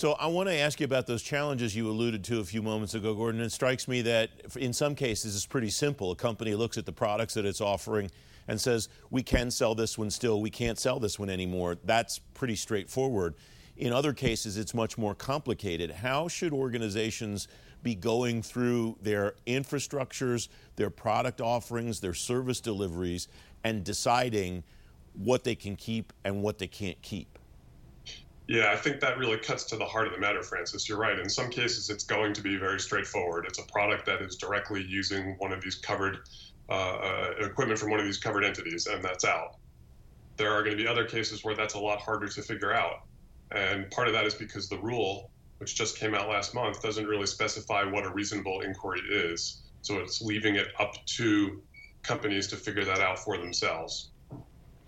So 0.00 0.12
I 0.12 0.28
want 0.28 0.48
to 0.48 0.54
ask 0.54 0.80
you 0.80 0.86
about 0.86 1.06
those 1.06 1.22
challenges 1.22 1.76
you 1.76 1.86
alluded 1.90 2.24
to 2.24 2.40
a 2.40 2.44
few 2.44 2.62
moments 2.62 2.94
ago, 2.94 3.12
Gordon. 3.12 3.42
It 3.42 3.52
strikes 3.52 3.86
me 3.86 4.00
that 4.00 4.30
in 4.56 4.72
some 4.72 4.94
cases 4.94 5.36
it's 5.36 5.44
pretty 5.44 5.68
simple. 5.68 6.10
A 6.10 6.16
company 6.16 6.54
looks 6.54 6.78
at 6.78 6.86
the 6.86 6.92
products 6.92 7.34
that 7.34 7.44
it's 7.44 7.60
offering 7.60 8.10
and 8.48 8.58
says, 8.58 8.88
"We 9.10 9.22
can 9.22 9.50
sell 9.50 9.74
this 9.74 9.98
one 9.98 10.10
still. 10.10 10.40
We 10.40 10.48
can't 10.48 10.78
sell 10.78 11.00
this 11.00 11.18
one 11.18 11.28
anymore." 11.28 11.76
That's 11.84 12.18
pretty 12.32 12.56
straightforward. 12.56 13.34
In 13.76 13.92
other 13.92 14.14
cases, 14.14 14.56
it's 14.56 14.72
much 14.72 14.96
more 14.96 15.14
complicated. 15.14 15.90
How 15.90 16.28
should 16.28 16.54
organizations 16.54 17.46
be 17.82 17.94
going 17.94 18.42
through 18.42 18.96
their 19.02 19.34
infrastructures, 19.46 20.48
their 20.76 20.88
product 20.88 21.42
offerings, 21.42 22.00
their 22.00 22.14
service 22.14 22.62
deliveries, 22.62 23.28
and 23.62 23.84
deciding 23.84 24.64
what 25.12 25.44
they 25.44 25.54
can 25.54 25.76
keep 25.76 26.14
and 26.24 26.42
what 26.42 26.56
they 26.56 26.68
can't 26.68 27.02
keep. 27.02 27.38
Yeah, 28.50 28.72
I 28.72 28.76
think 28.76 28.98
that 28.98 29.16
really 29.16 29.38
cuts 29.38 29.62
to 29.66 29.76
the 29.76 29.84
heart 29.84 30.08
of 30.08 30.12
the 30.12 30.18
matter, 30.18 30.42
Francis. 30.42 30.88
You're 30.88 30.98
right. 30.98 31.16
In 31.16 31.28
some 31.28 31.50
cases, 31.50 31.88
it's 31.88 32.02
going 32.02 32.32
to 32.32 32.42
be 32.42 32.56
very 32.56 32.80
straightforward. 32.80 33.46
It's 33.46 33.60
a 33.60 33.66
product 33.66 34.06
that 34.06 34.20
is 34.22 34.34
directly 34.34 34.82
using 34.82 35.36
one 35.38 35.52
of 35.52 35.62
these 35.62 35.76
covered 35.76 36.18
uh, 36.68 36.72
uh, 36.72 37.34
equipment 37.38 37.78
from 37.78 37.92
one 37.92 38.00
of 38.00 38.06
these 38.06 38.18
covered 38.18 38.42
entities, 38.42 38.88
and 38.88 39.04
that's 39.04 39.24
out. 39.24 39.58
There 40.36 40.50
are 40.50 40.64
going 40.64 40.76
to 40.76 40.82
be 40.82 40.88
other 40.88 41.04
cases 41.04 41.44
where 41.44 41.54
that's 41.54 41.74
a 41.74 41.78
lot 41.78 42.00
harder 42.00 42.26
to 42.26 42.42
figure 42.42 42.74
out. 42.74 43.04
And 43.52 43.88
part 43.92 44.08
of 44.08 44.14
that 44.14 44.26
is 44.26 44.34
because 44.34 44.68
the 44.68 44.78
rule 44.78 45.30
which 45.58 45.76
just 45.76 45.96
came 45.96 46.14
out 46.14 46.28
last 46.28 46.52
month, 46.52 46.82
doesn't 46.82 47.06
really 47.06 47.26
specify 47.26 47.84
what 47.84 48.04
a 48.04 48.10
reasonable 48.10 48.62
inquiry 48.62 49.02
is. 49.10 49.62
So 49.82 49.98
it's 49.98 50.20
leaving 50.20 50.56
it 50.56 50.68
up 50.80 50.94
to 51.18 51.62
companies 52.02 52.48
to 52.48 52.56
figure 52.56 52.84
that 52.84 52.98
out 52.98 53.18
for 53.18 53.36
themselves. 53.36 54.10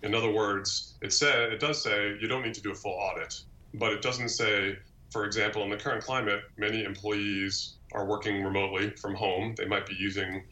In 0.01 0.13
other 0.13 0.31
words, 0.31 0.95
it 1.01 1.13
said 1.13 1.53
it 1.53 1.61
does 1.61 1.81
say 1.81 2.17
you 2.19 2.27
don't 2.27 2.41
need 2.41 2.55
to 2.55 2.61
do 2.61 2.71
a 2.71 2.75
full 2.75 2.91
audit, 2.91 3.39
but 3.73 3.93
it 3.93 4.01
doesn't 4.01 4.29
say, 4.29 4.77
for 5.11 5.25
example, 5.25 5.63
in 5.63 5.69
the 5.69 5.77
current 5.77 6.03
climate, 6.03 6.41
many 6.57 6.83
employees 6.83 7.75
are 7.93 8.05
working 8.05 8.43
remotely 8.43 8.91
from 8.91 9.15
home. 9.15 9.55
They 9.57 9.65
might 9.65 9.85
be 9.85 9.95
using 9.95 10.43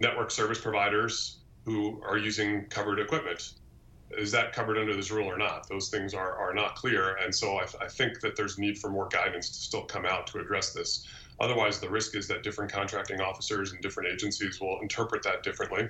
network 0.00 0.30
service 0.30 0.60
providers 0.60 1.40
who 1.64 2.02
are 2.02 2.16
using 2.16 2.66
covered 2.66 2.98
equipment 2.98 3.54
is 4.16 4.32
that 4.32 4.52
covered 4.52 4.78
under 4.78 4.94
this 4.94 5.10
rule 5.10 5.26
or 5.26 5.38
not? 5.38 5.68
Those 5.68 5.88
things 5.88 6.14
are, 6.14 6.36
are 6.36 6.52
not 6.52 6.74
clear. 6.74 7.16
And 7.16 7.34
so 7.34 7.58
I, 7.58 7.66
I 7.80 7.88
think 7.88 8.20
that 8.20 8.36
there's 8.36 8.58
need 8.58 8.78
for 8.78 8.90
more 8.90 9.08
guidance 9.08 9.48
to 9.50 9.54
still 9.54 9.84
come 9.84 10.04
out 10.04 10.26
to 10.28 10.38
address 10.38 10.72
this. 10.72 11.06
Otherwise, 11.38 11.80
the 11.80 11.88
risk 11.88 12.16
is 12.16 12.26
that 12.28 12.42
different 12.42 12.72
contracting 12.72 13.20
officers 13.20 13.72
and 13.72 13.80
different 13.80 14.12
agencies 14.12 14.60
will 14.60 14.78
interpret 14.80 15.22
that 15.22 15.42
differently. 15.42 15.88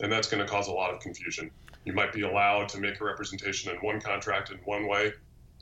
And 0.00 0.10
that's 0.10 0.28
going 0.28 0.44
to 0.44 0.50
cause 0.50 0.68
a 0.68 0.72
lot 0.72 0.92
of 0.92 1.00
confusion. 1.00 1.50
You 1.84 1.92
might 1.92 2.12
be 2.12 2.22
allowed 2.22 2.68
to 2.70 2.80
make 2.80 3.00
a 3.00 3.04
representation 3.04 3.70
in 3.70 3.78
one 3.78 4.00
contract 4.00 4.50
in 4.50 4.58
one 4.64 4.88
way, 4.88 5.12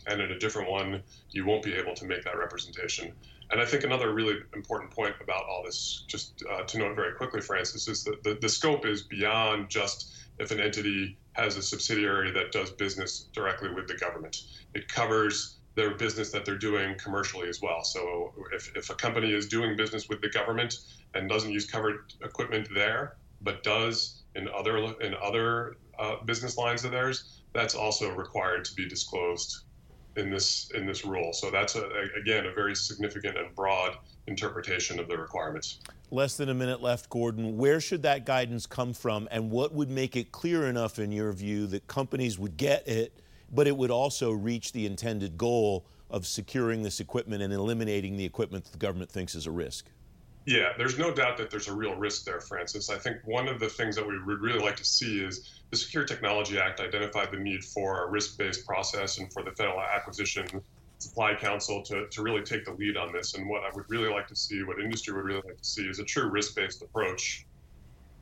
and 0.06 0.20
in 0.20 0.30
a 0.32 0.38
different 0.38 0.70
one, 0.70 1.02
you 1.30 1.44
won't 1.44 1.62
be 1.62 1.74
able 1.74 1.94
to 1.94 2.04
make 2.04 2.22
that 2.24 2.36
representation. 2.36 3.12
And 3.50 3.60
I 3.60 3.64
think 3.64 3.84
another 3.84 4.12
really 4.12 4.36
important 4.54 4.90
point 4.90 5.14
about 5.20 5.44
all 5.44 5.62
this, 5.64 6.04
just 6.08 6.42
uh, 6.50 6.62
to 6.62 6.78
note 6.78 6.96
very 6.96 7.14
quickly, 7.14 7.40
Francis, 7.40 7.86
is 7.88 8.04
that 8.04 8.22
the, 8.22 8.38
the 8.40 8.48
scope 8.48 8.86
is 8.86 9.02
beyond 9.04 9.68
just 9.68 10.12
if 10.38 10.50
an 10.50 10.60
entity 10.60 11.16
has 11.32 11.56
a 11.56 11.62
subsidiary 11.62 12.30
that 12.32 12.52
does 12.52 12.70
business 12.70 13.28
directly 13.32 13.70
with 13.70 13.86
the 13.86 13.94
government. 13.94 14.36
It 14.74 14.88
covers 14.88 15.58
their 15.74 15.94
business 15.94 16.30
that 16.32 16.44
they're 16.44 16.58
doing 16.58 16.96
commercially 16.98 17.48
as 17.48 17.60
well. 17.60 17.84
So 17.84 18.32
if, 18.52 18.74
if 18.74 18.90
a 18.90 18.94
company 18.94 19.32
is 19.32 19.46
doing 19.46 19.76
business 19.76 20.08
with 20.08 20.20
the 20.22 20.30
government 20.30 20.74
and 21.14 21.28
doesn't 21.28 21.50
use 21.50 21.70
covered 21.70 22.14
equipment 22.22 22.68
there, 22.74 23.16
but 23.42 23.62
does 23.62 24.22
in 24.34 24.48
other 24.48 24.78
in 25.00 25.14
other 25.22 25.76
uh, 25.98 26.16
business 26.24 26.56
lines 26.56 26.84
of 26.84 26.90
theirs, 26.90 27.42
that's 27.52 27.74
also 27.74 28.10
required 28.10 28.64
to 28.64 28.74
be 28.74 28.88
disclosed 28.88 29.65
in 30.16 30.30
this 30.30 30.70
in 30.74 30.86
this 30.86 31.04
rule. 31.04 31.32
So 31.32 31.50
that's 31.50 31.74
a, 31.74 31.88
again 32.18 32.46
a 32.46 32.52
very 32.52 32.74
significant 32.74 33.36
and 33.38 33.54
broad 33.54 33.96
interpretation 34.26 34.98
of 34.98 35.08
the 35.08 35.16
requirements. 35.16 35.80
Less 36.10 36.36
than 36.36 36.48
a 36.48 36.54
minute 36.54 36.82
left, 36.82 37.08
Gordon. 37.10 37.56
Where 37.56 37.80
should 37.80 38.02
that 38.02 38.24
guidance 38.24 38.66
come 38.66 38.92
from, 38.92 39.28
and 39.30 39.50
what 39.50 39.72
would 39.72 39.90
make 39.90 40.16
it 40.16 40.32
clear 40.32 40.66
enough, 40.66 40.98
in 40.98 41.10
your 41.12 41.32
view, 41.32 41.66
that 41.68 41.86
companies 41.86 42.38
would 42.38 42.56
get 42.56 42.86
it, 42.86 43.12
but 43.52 43.66
it 43.66 43.76
would 43.76 43.90
also 43.90 44.30
reach 44.32 44.72
the 44.72 44.86
intended 44.86 45.36
goal 45.36 45.84
of 46.10 46.26
securing 46.26 46.82
this 46.82 47.00
equipment 47.00 47.42
and 47.42 47.52
eliminating 47.52 48.16
the 48.16 48.24
equipment 48.24 48.64
that 48.64 48.72
the 48.72 48.78
government 48.78 49.10
thinks 49.10 49.34
is 49.34 49.46
a 49.46 49.50
risk? 49.50 49.86
Yeah, 50.46 50.74
there's 50.78 50.96
no 50.96 51.12
doubt 51.12 51.36
that 51.38 51.50
there's 51.50 51.66
a 51.66 51.74
real 51.74 51.96
risk 51.96 52.24
there, 52.24 52.40
Francis. 52.40 52.88
I 52.88 52.98
think 52.98 53.16
one 53.24 53.48
of 53.48 53.58
the 53.58 53.68
things 53.68 53.96
that 53.96 54.06
we 54.06 54.16
would 54.16 54.40
really 54.40 54.60
like 54.60 54.76
to 54.76 54.84
see 54.84 55.18
is 55.18 55.60
the 55.70 55.76
Secure 55.76 56.04
Technology 56.04 56.56
Act 56.56 56.78
identified 56.78 57.32
the 57.32 57.36
need 57.36 57.64
for 57.64 58.04
a 58.04 58.10
risk 58.10 58.38
based 58.38 58.64
process 58.64 59.18
and 59.18 59.30
for 59.32 59.42
the 59.42 59.50
Federal 59.50 59.80
Acquisition 59.80 60.46
Supply 60.98 61.34
Council 61.34 61.82
to, 61.82 62.06
to 62.06 62.22
really 62.22 62.42
take 62.42 62.64
the 62.64 62.72
lead 62.72 62.96
on 62.96 63.12
this. 63.12 63.34
And 63.34 63.48
what 63.48 63.64
I 63.64 63.70
would 63.74 63.90
really 63.90 64.08
like 64.08 64.28
to 64.28 64.36
see, 64.36 64.62
what 64.62 64.78
industry 64.78 65.12
would 65.14 65.24
really 65.24 65.42
like 65.44 65.58
to 65.58 65.64
see, 65.64 65.82
is 65.82 65.98
a 65.98 66.04
true 66.04 66.30
risk 66.30 66.54
based 66.54 66.80
approach 66.80 67.44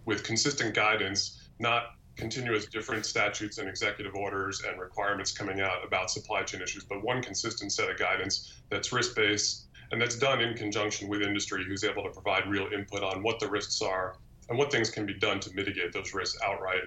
with 0.07 0.25
consistent 0.25 0.75
guidance, 0.75 1.51
not 1.59 1.97
continuous 2.17 2.65
different 2.65 3.05
statutes 3.05 3.59
and 3.59 3.69
executive 3.69 4.15
orders 4.15 4.63
and 4.67 4.81
requirements 4.81 5.31
coming 5.31 5.61
out 5.61 5.85
about 5.85 6.11
supply 6.11 6.43
chain 6.43 6.63
issues, 6.63 6.85
but 6.85 7.05
one 7.05 7.23
consistent 7.23 7.71
set 7.71 7.91
of 7.91 7.99
guidance 7.99 8.63
that's 8.71 8.93
risk 8.93 9.15
based 9.15 9.67
and 9.95 10.03
that's 10.03 10.17
done 10.17 10.41
in 10.41 10.55
conjunction 10.55 11.07
with 11.07 11.23
industry 11.23 11.65
who's 11.65 11.85
able 11.85 12.03
to 12.03 12.11
provide 12.11 12.49
real 12.49 12.67
input 12.75 13.05
on 13.05 13.23
what 13.23 13.39
the 13.39 13.49
risks 13.49 13.81
are 13.81 14.17
and 14.49 14.59
what 14.59 14.73
things 14.73 14.91
can 14.91 15.07
be 15.07 15.15
done 15.15 15.39
to 15.39 15.55
mitigate 15.55 15.93
those 15.93 16.13
risks 16.13 16.37
outright 16.45 16.83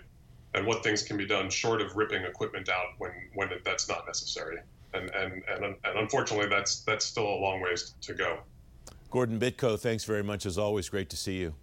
and 0.55 0.67
what 0.67 0.83
things 0.83 1.03
can 1.03 1.15
be 1.15 1.25
done 1.25 1.49
short 1.49 1.81
of 1.81 1.95
ripping 1.95 2.23
equipment 2.23 2.67
out 2.67 2.87
when, 2.97 3.11
when 3.33 3.49
that's 3.63 3.87
not 3.87 4.05
necessary. 4.05 4.57
And, 4.93 5.09
and, 5.11 5.41
and, 5.47 5.63
and 5.63 5.99
unfortunately, 5.99 6.49
that's, 6.49 6.81
that's 6.81 7.05
still 7.05 7.23
a 7.23 7.39
long 7.39 7.61
ways 7.61 7.95
to 8.01 8.13
go. 8.13 8.39
Gordon 9.09 9.39
Bitko, 9.39 9.79
thanks 9.79 10.03
very 10.03 10.23
much 10.23 10.45
as 10.45 10.57
always. 10.57 10.89
Great 10.89 11.09
to 11.11 11.15
see 11.15 11.37
you. 11.37 11.55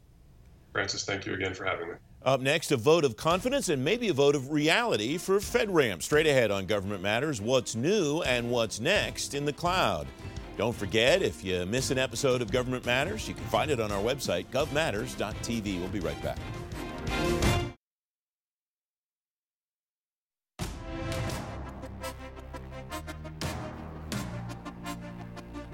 Francis, 0.73 1.05
thank 1.05 1.27
you 1.27 1.35
again 1.35 1.53
for 1.53 1.67
having 1.67 1.89
me. 1.89 1.95
Up 2.23 2.41
next, 2.41 2.73
a 2.73 2.79
vote 2.79 3.05
of 3.05 3.19
confidence 3.19 3.69
and 3.69 3.85
maybe 3.85 4.09
a 4.09 4.15
vote 4.15 4.35
of 4.35 4.51
reality 4.51 5.19
for 5.19 5.41
FedRAMP. 5.41 6.01
Straight 6.01 6.27
ahead 6.27 6.51
on 6.51 6.65
Government 6.65 7.03
Matters, 7.03 7.39
what's 7.39 7.75
new 7.75 8.23
and 8.23 8.51
what's 8.51 8.81
next 8.81 9.35
in 9.35 9.45
the 9.45 9.53
cloud. 9.53 10.07
Don't 10.57 10.75
forget, 10.75 11.23
if 11.23 11.43
you 11.45 11.67
miss 11.67 11.91
an 11.91 11.99
episode 11.99 12.41
of 12.41 12.53
Government 12.53 12.87
Matters, 12.87 13.27
you 13.29 13.35
can 13.35 13.45
find 13.45 13.71
it 13.71 13.81
on 13.81 13.91
our 13.91 14.03
website, 14.03 14.47
govmatters.tv. 14.53 15.81
We'll 15.81 15.89
be 15.89 16.01
right 16.01 16.23
back. 16.23 16.39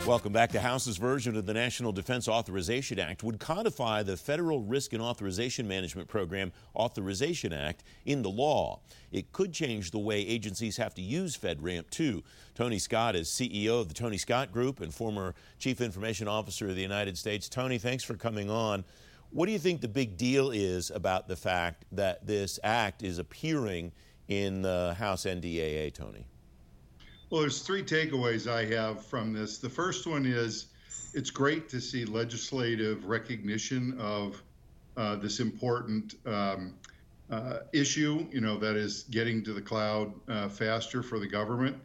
Welcome 0.07 0.33
back. 0.33 0.51
The 0.51 0.61
House's 0.61 0.97
version 0.97 1.37
of 1.37 1.45
the 1.47 1.53
National 1.53 1.93
Defense 1.93 2.27
Authorization 2.27 2.99
Act 2.99 3.23
would 3.23 3.39
codify 3.39 4.03
the 4.03 4.17
Federal 4.17 4.61
Risk 4.61 4.93
and 4.93 5.03
Authorization 5.03 5.69
Management 5.69 6.09
Program 6.09 6.53
Authorization 6.75 7.53
Act 7.53 7.85
in 8.07 8.23
the 8.23 8.31
law. 8.31 8.81
It 9.13 9.31
could 9.31 9.53
change 9.53 9.91
the 9.91 9.99
way 9.99 10.21
agencies 10.21 10.79
have 10.79 10.95
to 10.95 11.03
use 11.03 11.37
FedRAMP 11.37 11.91
too. 11.91 12.25
Tony 12.55 12.79
Scott 12.79 13.15
is 13.15 13.29
CEO 13.29 13.81
of 13.81 13.89
the 13.89 13.95
Tony 13.95 14.17
Scott 14.17 14.53
Group 14.53 14.81
and 14.81 14.93
former 14.93 15.35
Chief 15.59 15.81
Information 15.81 16.27
Officer 16.27 16.71
of 16.71 16.77
the 16.77 16.83
United 16.83 17.17
States. 17.17 17.49
Tony, 17.49 17.79
thanks 17.79 18.03
for 18.03 18.15
coming 18.15 18.51
on. 18.51 18.85
What 19.31 19.47
do 19.47 19.53
you 19.53 19.61
think 19.61 19.81
the 19.81 19.89
big 19.89 20.17
deal 20.17 20.51
is 20.51 20.91
about 20.91 21.29
the 21.29 21.37
fact 21.37 21.85
that 21.93 22.27
this 22.27 22.59
act 22.65 23.03
is 23.03 23.19
appearing 23.19 23.93
in 24.27 24.63
the 24.63 24.97
House 24.99 25.25
NDAA, 25.25 25.93
Tony? 25.95 26.27
Well, 27.31 27.43
there's 27.43 27.63
three 27.63 27.85
takeaways 27.85 28.51
I 28.51 28.65
have 28.75 29.07
from 29.07 29.33
this. 29.33 29.59
The 29.59 29.69
first 29.69 30.05
one 30.05 30.27
is 30.27 30.67
it's 31.15 31.31
great 31.31 31.69
to 31.69 31.81
see 31.81 32.05
legislative 32.05 33.05
recognition 33.05 33.97
of 34.01 34.43
uh, 34.97 35.15
this 35.15 35.39
important 35.39 36.17
um, 36.27 36.75
uh, 37.31 37.59
issue, 37.73 38.27
you 38.33 38.41
know, 38.41 38.59
that 38.59 38.75
is 38.75 39.05
getting 39.13 39.45
to 39.45 39.53
the 39.53 39.61
cloud 39.63 40.13
uh, 40.29 40.49
faster 40.49 41.05
for 41.05 41.21
the 41.21 41.29
government. 41.29 41.77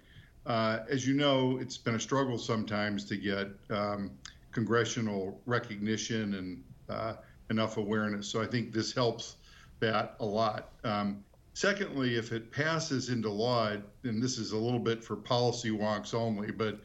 Uh, 0.47 0.79
as 0.89 1.05
you 1.07 1.13
know, 1.13 1.59
it's 1.59 1.77
been 1.77 1.93
a 1.93 1.99
struggle 1.99 2.39
sometimes 2.39 3.05
to 3.05 3.15
get 3.15 3.47
um, 3.69 4.09
congressional 4.51 5.39
recognition 5.45 6.33
and 6.33 6.63
uh, 6.89 7.13
enough 7.51 7.77
awareness. 7.77 8.27
So 8.27 8.41
I 8.41 8.47
think 8.47 8.73
this 8.73 8.93
helps 8.95 9.35
that 9.79 10.15
a 10.19 10.25
lot. 10.25 10.71
Um, 10.83 11.23
Secondly, 11.55 12.15
if 12.15 12.33
it 12.33 12.51
passes 12.51 13.07
into 13.07 13.29
law, 13.29 13.71
and 14.03 14.21
this 14.21 14.38
is 14.38 14.51
a 14.51 14.57
little 14.57 14.77
bit 14.77 15.01
for 15.01 15.15
policy 15.15 15.71
wonks 15.71 16.13
only, 16.13 16.51
but 16.51 16.81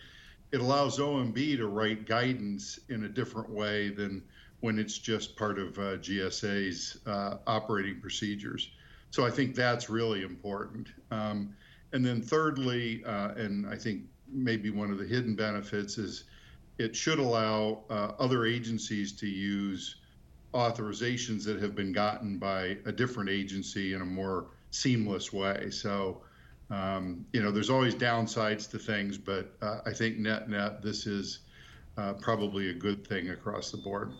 it 0.52 0.60
allows 0.60 1.00
OMB 1.00 1.56
to 1.56 1.66
write 1.66 2.06
guidance 2.06 2.78
in 2.88 3.02
a 3.02 3.08
different 3.08 3.50
way 3.50 3.88
than 3.88 4.22
when 4.60 4.78
it's 4.78 4.96
just 4.96 5.36
part 5.36 5.58
of 5.58 5.76
uh, 5.76 5.96
GSA's 5.96 6.98
uh, 7.04 7.38
operating 7.48 8.00
procedures. 8.00 8.70
So 9.10 9.26
I 9.26 9.30
think 9.30 9.56
that's 9.56 9.90
really 9.90 10.22
important. 10.22 10.86
Um, 11.10 11.52
and 11.92 12.06
then 12.06 12.22
thirdly, 12.22 13.02
uh, 13.04 13.30
and 13.30 13.66
I 13.66 13.74
think 13.74 14.04
maybe 14.28 14.70
one 14.70 14.92
of 14.92 14.98
the 14.98 15.04
hidden 15.04 15.34
benefits 15.34 15.98
is 15.98 16.24
it 16.78 16.94
should 16.94 17.18
allow 17.18 17.82
uh, 17.90 18.12
other 18.20 18.46
agencies 18.46 19.10
to 19.14 19.26
use 19.26 19.96
authorizations 20.54 21.44
that 21.46 21.60
have 21.60 21.74
been 21.74 21.92
gotten 21.92 22.38
by 22.38 22.78
a 22.86 22.92
different 22.92 23.30
agency 23.30 23.94
in 23.94 24.02
a 24.02 24.06
more 24.06 24.46
seamless 24.70 25.32
way. 25.32 25.70
So, 25.70 26.22
um, 26.70 27.26
you 27.32 27.42
know, 27.42 27.50
there's 27.50 27.70
always 27.70 27.94
downsides 27.94 28.70
to 28.70 28.78
things, 28.78 29.18
but 29.18 29.52
uh, 29.60 29.80
I 29.86 29.92
think 29.92 30.18
net 30.18 30.48
net, 30.48 30.82
this 30.82 31.06
is 31.06 31.40
uh, 31.96 32.14
probably 32.14 32.70
a 32.70 32.74
good 32.74 33.06
thing 33.06 33.30
across 33.30 33.70
the 33.70 33.78
board. 33.78 34.12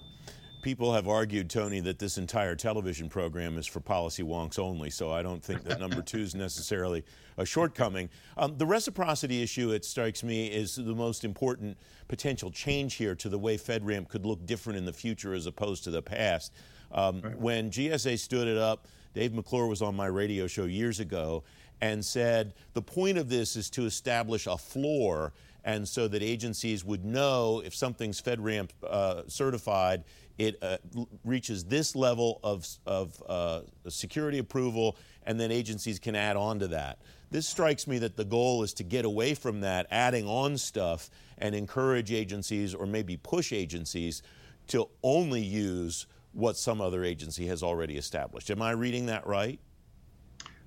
People 0.63 0.93
have 0.93 1.09
argued, 1.09 1.49
Tony, 1.49 1.81
that 1.81 1.99
this 1.99 2.19
entire 2.19 2.55
television 2.55 3.09
program 3.09 3.57
is 3.57 3.67
for 3.67 3.81
policy 3.81 4.23
wonks 4.23 4.59
only, 4.59 4.91
so 4.91 5.11
I 5.11 5.23
don't 5.23 5.43
think 5.43 5.65
that 5.65 5.81
number 5.81 6.03
two 6.03 6.19
is 6.19 6.35
necessarily 6.35 7.03
a 7.39 7.47
shortcoming. 7.47 8.11
Um, 8.37 8.59
the 8.59 8.67
reciprocity 8.67 9.43
issue, 9.43 9.71
it 9.71 9.87
strikes 9.87 10.23
me, 10.23 10.49
is 10.49 10.77
the 10.77 10.95
most 10.95 11.25
important 11.25 11.79
potential 12.09 12.51
change 12.51 12.95
here 12.95 13.15
to 13.15 13.31
the 13.31 13.39
way 13.39 13.57
FedRAMP 13.57 14.09
could 14.09 14.27
look 14.27 14.45
different 14.45 14.79
in 14.79 14.85
the 14.85 14.93
future 14.93 15.33
as 15.33 15.47
opposed 15.47 15.85
to 15.85 15.91
the 15.91 16.03
past. 16.03 16.53
Um, 16.93 17.23
right. 17.23 17.39
When 17.39 17.71
GSA 17.71 18.19
stood 18.19 18.47
it 18.47 18.59
up, 18.59 18.87
Dave 19.15 19.33
McClure 19.33 19.67
was 19.67 19.83
on 19.83 19.97
my 19.97 20.07
radio 20.07 20.47
show 20.47 20.65
years 20.65 21.01
ago 21.01 21.43
and 21.81 22.05
said 22.05 22.55
the 22.75 22.83
point 22.83 23.19
of 23.19 23.29
this 23.29 23.57
is 23.57 23.71
to 23.71 23.87
establish 23.87 24.47
a 24.47 24.57
floor 24.57 25.33
and 25.65 25.87
so 25.87 26.09
that 26.09 26.23
agencies 26.23 26.85
would 26.85 27.05
know 27.05 27.63
if 27.65 27.75
something's 27.75 28.21
FedRAMP 28.21 28.71
uh, 28.89 29.23
certified, 29.27 30.05
it 30.39 30.57
uh, 30.63 30.79
reaches 31.25 31.65
this 31.65 31.95
level 31.95 32.41
of, 32.43 32.67
of 32.87 33.23
uh, 33.29 33.61
security 33.89 34.39
approval, 34.39 34.97
and 35.25 35.39
then 35.39 35.53
agencies 35.53 35.99
can 35.99 36.17
add 36.17 36.37
on 36.37 36.59
to 36.61 36.69
that. 36.69 36.99
This 37.31 37.47
strikes 37.47 37.87
me 37.87 37.99
that 37.99 38.17
the 38.17 38.25
goal 38.25 38.63
is 38.63 38.73
to 38.75 38.83
get 38.83 39.05
away 39.05 39.35
from 39.35 39.61
that, 39.61 39.87
adding 39.91 40.27
on 40.27 40.57
stuff, 40.57 41.11
and 41.39 41.55
encourage 41.55 42.11
agencies 42.11 42.75
or 42.75 42.87
maybe 42.87 43.17
push 43.17 43.53
agencies 43.53 44.23
to 44.69 44.89
only 45.03 45.43
use 45.43 46.07
what 46.33 46.57
some 46.57 46.81
other 46.81 47.05
agency 47.05 47.47
has 47.47 47.63
already 47.63 47.97
established. 47.97 48.51
Am 48.51 48.63
I 48.63 48.71
reading 48.73 49.07
that 49.07 49.27
right? 49.27 49.59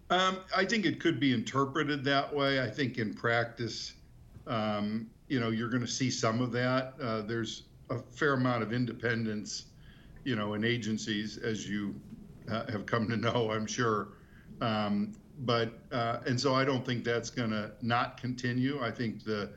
Um, 0.09 0.39
I 0.55 0.65
think 0.65 0.85
it 0.85 0.99
could 0.99 1.19
be 1.19 1.33
interpreted 1.33 2.03
that 2.03 2.33
way. 2.33 2.61
I 2.61 2.69
think 2.69 2.97
in 2.97 3.13
practice, 3.13 3.93
um, 4.45 5.09
you 5.27 5.39
know, 5.39 5.49
you're 5.49 5.69
going 5.69 5.81
to 5.81 5.87
see 5.87 6.11
some 6.11 6.41
of 6.41 6.51
that. 6.51 6.93
Uh, 7.01 7.21
there's 7.21 7.63
a 7.89 7.99
fair 8.11 8.33
amount 8.33 8.63
of 8.63 8.73
independence, 8.73 9.65
you 10.23 10.35
know, 10.35 10.53
in 10.53 10.63
agencies, 10.63 11.37
as 11.37 11.67
you 11.67 11.95
uh, 12.51 12.69
have 12.71 12.85
come 12.85 13.07
to 13.09 13.17
know, 13.17 13.51
I'm 13.51 13.65
sure. 13.65 14.09
Um, 14.61 15.13
but 15.39 15.79
uh, 15.91 16.19
and 16.27 16.39
so 16.39 16.53
I 16.53 16.63
don't 16.63 16.85
think 16.85 17.03
that's 17.03 17.29
going 17.29 17.49
to 17.49 17.71
not 17.81 18.21
continue. 18.21 18.81
I 18.83 18.91
think 18.91 19.23
the 19.23 19.51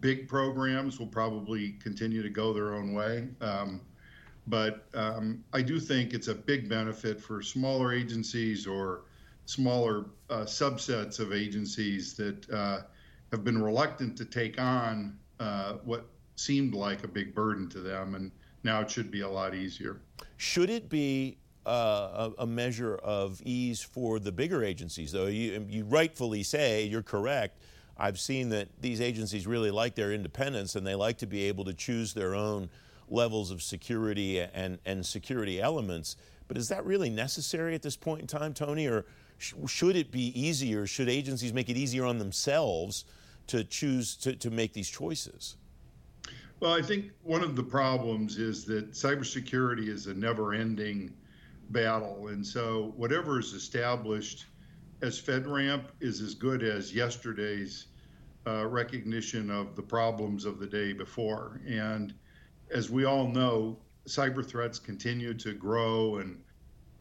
big 0.00 0.28
programs 0.28 0.98
will 0.98 1.06
probably 1.06 1.72
continue 1.82 2.22
to 2.22 2.30
go 2.30 2.52
their 2.52 2.74
own 2.74 2.94
way. 2.94 3.28
Um, 3.40 3.80
but 4.46 4.86
um, 4.94 5.44
I 5.52 5.62
do 5.62 5.78
think 5.78 6.12
it's 6.14 6.28
a 6.28 6.34
big 6.34 6.68
benefit 6.68 7.20
for 7.20 7.42
smaller 7.42 7.92
agencies 7.92 8.66
or 8.66 9.02
smaller 9.46 10.06
uh, 10.28 10.42
subsets 10.42 11.18
of 11.18 11.32
agencies 11.32 12.14
that 12.14 12.50
uh, 12.50 12.80
have 13.32 13.44
been 13.44 13.62
reluctant 13.62 14.16
to 14.18 14.24
take 14.24 14.60
on 14.60 15.18
uh, 15.38 15.74
what 15.84 16.06
seemed 16.36 16.74
like 16.74 17.04
a 17.04 17.08
big 17.08 17.34
burden 17.34 17.68
to 17.68 17.80
them, 17.80 18.14
and 18.14 18.30
now 18.64 18.80
it 18.80 18.90
should 18.90 19.10
be 19.10 19.20
a 19.20 19.28
lot 19.28 19.54
easier. 19.54 20.00
Should 20.36 20.70
it 20.70 20.88
be 20.88 21.38
uh, 21.66 22.30
a, 22.38 22.46
measure 22.46 22.96
of 22.96 23.40
ease 23.44 23.82
for 23.82 24.18
the 24.18 24.32
bigger 24.32 24.64
agencies, 24.64 25.12
though? 25.12 25.26
You, 25.26 25.66
you 25.68 25.84
rightfully 25.84 26.42
say, 26.42 26.84
you're 26.84 27.02
correct. 27.02 27.62
I've 27.96 28.18
seen 28.18 28.48
that 28.50 28.68
these 28.80 29.00
agencies 29.00 29.46
really 29.46 29.70
like 29.70 29.94
their 29.94 30.12
independence 30.12 30.74
and 30.74 30.86
they 30.86 30.94
like 30.94 31.18
to 31.18 31.26
be 31.26 31.44
able 31.44 31.66
to 31.66 31.74
choose 31.74 32.14
their 32.14 32.34
own 32.34 32.70
levels 33.10 33.50
of 33.50 33.62
security 33.62 34.40
and, 34.40 34.78
and 34.84 35.04
security 35.04 35.60
elements. 35.60 36.16
But 36.48 36.58
is 36.58 36.68
that 36.68 36.84
really 36.84 37.10
necessary 37.10 37.74
at 37.74 37.82
this 37.82 37.96
point 37.96 38.22
in 38.22 38.26
time, 38.26 38.54
Tony? 38.54 38.86
Or 38.86 39.04
sh- 39.38 39.54
should 39.66 39.96
it 39.96 40.10
be 40.10 40.38
easier? 40.40 40.86
Should 40.86 41.08
agencies 41.08 41.52
make 41.52 41.68
it 41.68 41.76
easier 41.76 42.04
on 42.04 42.18
themselves 42.18 43.04
to 43.48 43.64
choose 43.64 44.16
to, 44.16 44.34
to 44.36 44.50
make 44.50 44.72
these 44.72 44.88
choices? 44.88 45.56
Well, 46.60 46.74
I 46.74 46.82
think 46.82 47.12
one 47.22 47.42
of 47.42 47.56
the 47.56 47.62
problems 47.62 48.36
is 48.36 48.64
that 48.66 48.92
cybersecurity 48.92 49.88
is 49.88 50.06
a 50.06 50.14
never 50.14 50.52
ending 50.52 51.14
battle. 51.70 52.28
And 52.28 52.46
so 52.46 52.92
whatever 52.96 53.38
is 53.38 53.54
established 53.54 54.46
as 55.02 55.20
FedRAMP 55.20 55.84
is 56.00 56.20
as 56.20 56.34
good 56.34 56.62
as 56.62 56.94
yesterday's 56.94 57.86
uh, 58.46 58.66
recognition 58.66 59.50
of 59.50 59.76
the 59.76 59.82
problems 59.82 60.44
of 60.44 60.58
the 60.58 60.66
day 60.66 60.92
before. 60.92 61.60
And 61.66 62.12
as 62.72 62.90
we 62.90 63.04
all 63.04 63.26
know, 63.26 63.78
cyber 64.06 64.44
threats 64.44 64.78
continue 64.78 65.34
to 65.34 65.52
grow 65.52 66.16
and 66.16 66.40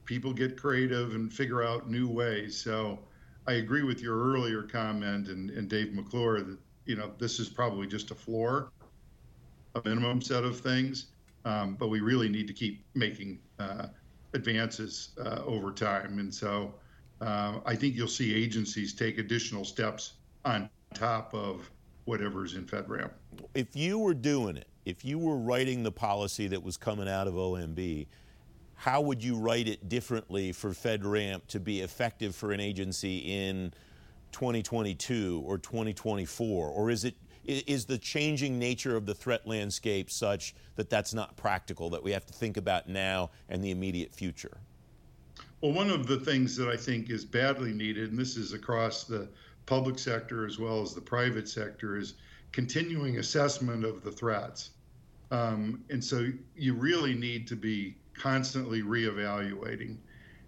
people 0.06 0.34
get 0.34 0.58
creative 0.58 1.14
and 1.16 1.32
figure 1.32 1.64
out 1.64 1.90
new 1.90 2.08
ways. 2.08 2.58
So 2.58 3.00
I 3.48 3.54
agree 3.54 3.84
with 3.84 4.02
your 4.02 4.18
earlier 4.18 4.64
comment 4.64 5.28
and, 5.28 5.50
and 5.52 5.70
Dave 5.70 5.94
McClure 5.94 6.42
that, 6.42 6.58
you 6.86 6.96
know, 6.96 7.12
this 7.18 7.40
is 7.40 7.50
probably 7.50 7.88
just 7.88 8.12
a 8.12 8.16
floor, 8.16 8.72
a 9.76 9.82
minimum 9.86 10.22
set 10.22 10.44
of 10.44 10.60
things. 10.60 11.08
Um, 11.46 11.76
but 11.76 11.88
we 11.88 12.02
really 12.02 12.28
need 12.28 12.48
to 12.48 12.54
keep 12.54 12.84
making 12.96 13.40
uh, 13.60 13.88
advances 14.34 15.12
uh, 15.24 15.42
over 15.46 15.72
time. 15.72 16.20
And 16.20 16.34
so 16.34 16.76
uh, 17.22 17.60
I 17.66 17.76
think 17.76 17.96
you'll 17.96 18.08
see 18.08 18.36
agencies 18.36 18.94
take 18.94 19.18
additional 19.18 19.64
steps 19.64 20.14
on 20.46 20.70
top 20.94 21.34
of 21.34 21.70
whatever's 22.10 22.56
in 22.56 22.66
FedRAMP. 22.66 23.12
If 23.54 23.76
you 23.76 24.00
were 24.00 24.16
doing 24.16 24.58
it, 24.58 24.68
if 24.84 25.06
you 25.06 25.20
were 25.20 25.38
writing 25.38 25.84
the 25.84 25.92
policy 25.92 26.48
that 26.48 26.64
was 26.64 26.76
coming 26.76 27.08
out 27.08 27.28
of 27.28 27.36
OMB, 27.36 28.08
how 28.74 29.02
would 29.02 29.24
you 29.24 29.38
write 29.38 29.68
it 29.68 29.88
differently 29.88 30.52
for 30.52 30.72
FedRAMP 30.72 31.46
to 31.48 31.60
be 31.60 31.82
effective 31.82 32.36
for 32.36 32.52
an 32.52 32.60
agency 32.60 33.20
in 33.20 33.72
2022 34.32 35.44
or 35.46 35.60
2024? 35.60 36.70
Or 36.70 36.90
is 36.90 37.06
it 37.06 37.16
is 37.46 37.86
the 37.86 37.98
changing 37.98 38.60
nature 38.60 38.96
of 38.96 39.06
the 39.06 39.14
threat 39.14 39.48
landscape 39.48 40.12
such 40.12 40.54
that 40.76 40.90
that's 40.90 41.14
not 41.14 41.36
practical, 41.36 41.90
that 41.92 42.04
we 42.04 42.12
have 42.12 42.26
to 42.26 42.34
think 42.34 42.58
about 42.58 42.88
now 42.88 43.30
and 43.50 43.64
the 43.64 43.72
immediate 43.72 44.14
future? 44.14 44.58
Well, 45.62 45.74
one 45.74 45.90
of 45.90 46.08
the 46.08 46.20
things 46.20 46.56
that 46.58 46.70
I 46.70 46.78
think 46.78 47.10
is 47.10 47.26
badly 47.26 47.74
needed, 47.74 48.12
and 48.12 48.20
this 48.20 48.38
is 48.38 48.54
across 48.54 49.04
the 49.04 49.28
public 49.70 50.00
sector 50.00 50.48
as 50.48 50.58
well 50.58 50.82
as 50.82 50.96
the 50.96 51.02
private 51.02 51.48
sector, 51.48 51.96
is 51.96 52.16
continuing 52.52 53.20
assessment 53.20 53.86
of 53.86 54.04
the 54.04 54.12
threats. 54.12 54.72
Um, 55.30 55.84
and 55.92 56.04
so 56.04 56.30
you 56.56 56.74
really 56.74 57.14
need 57.14 57.48
to 57.50 57.56
be 57.56 57.96
constantly 58.16 58.82
reevaluating 58.82 59.98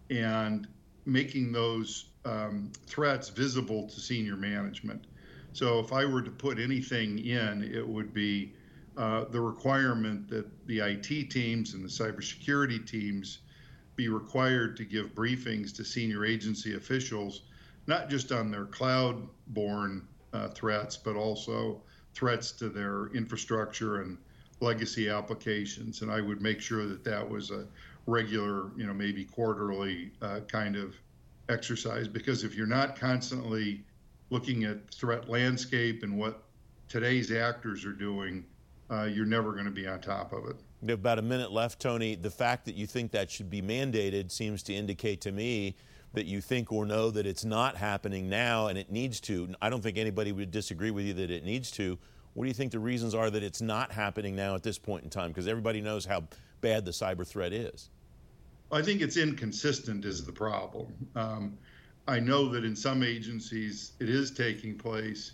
and 0.10 0.68
making 1.06 1.52
those 1.52 2.06
um, 2.26 2.72
threats 2.88 3.30
visible 3.30 3.88
to 3.90 4.00
senior 4.00 4.36
management. 4.36 5.06
So 5.54 5.80
if 5.80 5.94
I 5.94 6.04
were 6.06 6.24
to 6.24 6.32
put 6.32 6.58
anything 6.58 7.20
in, 7.20 7.64
it 7.64 7.88
would 7.88 8.16
be 8.16 8.54
uh, 8.98 9.26
the 9.26 9.40
requirement 9.40 10.30
that 10.30 10.48
the 10.66 10.80
IT 10.80 11.30
teams 11.30 11.76
and 11.76 11.84
the 11.86 11.90
cybersecurity 11.90 12.88
teams 12.88 13.40
be 13.96 14.08
required 14.10 14.76
to 14.78 14.84
give 14.84 15.14
briefings 15.14 15.76
to 15.76 15.86
senior 15.86 16.26
agency 16.26 16.76
officials, 16.76 17.44
not 17.88 18.10
just 18.10 18.32
on 18.32 18.52
their 18.52 18.66
cloud 18.66 19.28
borne 19.48 20.08
uh, 20.34 20.50
threats, 20.50 20.98
but 20.98 21.16
also 21.16 21.82
threats 22.14 22.52
to 22.52 22.70
their 22.70 23.08
infrastructure 23.08 24.02
and 24.02 24.18
legacy 24.60 25.10
applications. 25.10 26.02
And 26.02 26.12
I 26.12 26.22
would 26.22 26.42
make 26.42 26.62
sure 26.62 26.86
that 26.86 27.04
that 27.04 27.28
was 27.28 27.52
a 27.52 27.66
regular, 28.06 28.72
you 28.78 28.86
know, 28.86 28.94
maybe 28.94 29.26
quarterly 29.26 30.12
uh, 30.22 30.42
kind 30.48 30.76
of 30.76 30.96
exercise, 31.50 32.08
because 32.08 32.44
if 32.44 32.56
you're 32.56 32.68
not 32.68 32.96
constantly 32.96 33.84
looking 34.30 34.64
at 34.64 34.90
threat 34.94 35.30
landscape 35.30 36.04
and 36.04 36.18
what 36.18 36.44
today's 36.88 37.32
actors 37.32 37.86
are 37.86 37.94
doing, 37.94 38.46
uh, 38.90 39.04
you're 39.04 39.26
never 39.26 39.54
going 39.54 39.66
to 39.66 39.72
be 39.72 39.88
on 39.88 40.00
top 40.00 40.34
of 40.34 40.46
it. 40.46 40.56
We 40.82 40.90
have 40.90 41.00
about 41.00 41.20
a 41.20 41.22
minute 41.24 41.52
left, 41.52 41.80
Tony. 41.80 42.16
The 42.16 42.32
fact 42.32 42.66
that 42.66 42.76
you 42.76 42.88
think 42.88 43.12
that 43.12 43.30
should 43.30 43.50
be 43.50 43.62
mandated 43.62 44.32
seems 44.32 44.64
to 44.64 44.74
indicate 44.74 45.22
to 45.22 45.32
me 45.32 45.76
that 46.14 46.26
you 46.26 46.42
think 46.42 46.72
or 46.72 46.86
know 46.86 47.10
that 47.12 47.26
it's 47.26 47.46
not 47.46 47.78
happening 47.78 48.30
now 48.30 48.68
and 48.68 48.78
it 48.78 48.92
needs 48.92 49.20
to. 49.22 49.54
I 49.62 49.70
don't 49.70 49.82
think 49.82 49.98
anybody 49.98 50.32
would 50.32 50.52
disagree 50.52 50.92
with 50.92 51.06
you 51.06 51.14
that 51.14 51.32
it 51.32 51.46
needs 51.46 51.72
to. 51.72 51.98
What 52.34 52.44
do 52.44 52.48
you 52.48 52.54
think 52.54 52.72
the 52.72 52.80
reasons 52.80 53.14
are 53.14 53.30
that 53.30 53.44
it's 53.44 53.62
not 53.62 53.92
happening 53.92 54.36
now 54.36 54.56
at 54.56 54.64
this 54.64 54.78
point 54.78 55.04
in 55.04 55.10
time? 55.10 55.30
Because 55.30 55.48
everybody 55.48 55.82
knows 55.82 56.06
how 56.06 56.24
bad 56.62 56.86
the 56.86 56.92
cyber 56.92 57.26
threat 57.26 57.54
is. 57.54 57.90
I 58.72 58.82
think 58.82 59.02
it's 59.02 59.18
inconsistent 59.18 60.06
is 60.06 60.26
the 60.26 60.32
problem. 60.32 60.94
Um, 61.16 61.58
I 62.08 62.20
know 62.20 62.48
that 62.50 62.64
in 62.64 62.76
some 62.76 63.04
agencies 63.04 63.94
it 64.00 64.10
is 64.10 64.32
taking 64.32 64.78
place, 64.78 65.34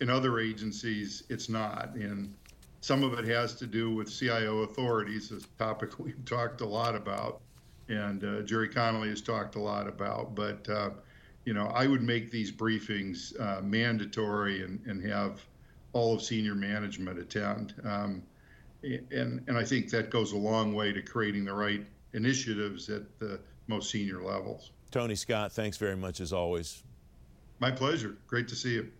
in 0.00 0.10
other 0.10 0.40
agencies 0.40 1.22
it's 1.28 1.48
not. 1.48 1.94
And 1.94 2.34
some 2.80 3.04
of 3.04 3.16
it 3.18 3.24
has 3.26 3.54
to 3.56 3.66
do 3.66 3.94
with 3.94 4.12
CIO 4.12 4.58
authorities, 4.58 5.30
a 5.30 5.40
topic 5.62 5.98
we've 5.98 6.24
talked 6.24 6.60
a 6.60 6.66
lot 6.66 6.96
about, 6.96 7.40
and 7.88 8.24
uh, 8.24 8.42
Gerry 8.42 8.68
Connolly 8.68 9.08
has 9.08 9.20
talked 9.20 9.56
a 9.56 9.60
lot 9.60 9.86
about. 9.86 10.34
But 10.34 10.68
uh, 10.68 10.90
you 11.44 11.54
know, 11.54 11.66
I 11.66 11.86
would 11.86 12.02
make 12.02 12.30
these 12.30 12.52
briefings 12.52 13.38
uh, 13.40 13.62
mandatory 13.62 14.62
and, 14.62 14.80
and 14.86 15.04
have 15.08 15.40
all 15.92 16.14
of 16.14 16.22
senior 16.22 16.54
management 16.54 17.18
attend. 17.18 17.74
Um, 17.84 18.22
and, 18.82 19.44
and 19.46 19.56
I 19.56 19.64
think 19.64 19.90
that 19.90 20.10
goes 20.10 20.32
a 20.32 20.36
long 20.36 20.74
way 20.74 20.92
to 20.92 21.02
creating 21.02 21.44
the 21.44 21.54
right 21.54 21.84
initiatives 22.14 22.88
at 22.88 23.02
the 23.18 23.40
most 23.66 23.90
senior 23.90 24.22
levels. 24.22 24.70
Tony 24.90 25.14
Scott, 25.14 25.52
thanks 25.52 25.76
very 25.76 25.96
much 25.96 26.20
as 26.20 26.32
always. 26.32 26.82
My 27.58 27.70
pleasure. 27.70 28.16
Great 28.26 28.48
to 28.48 28.56
see 28.56 28.74
you. 28.74 28.90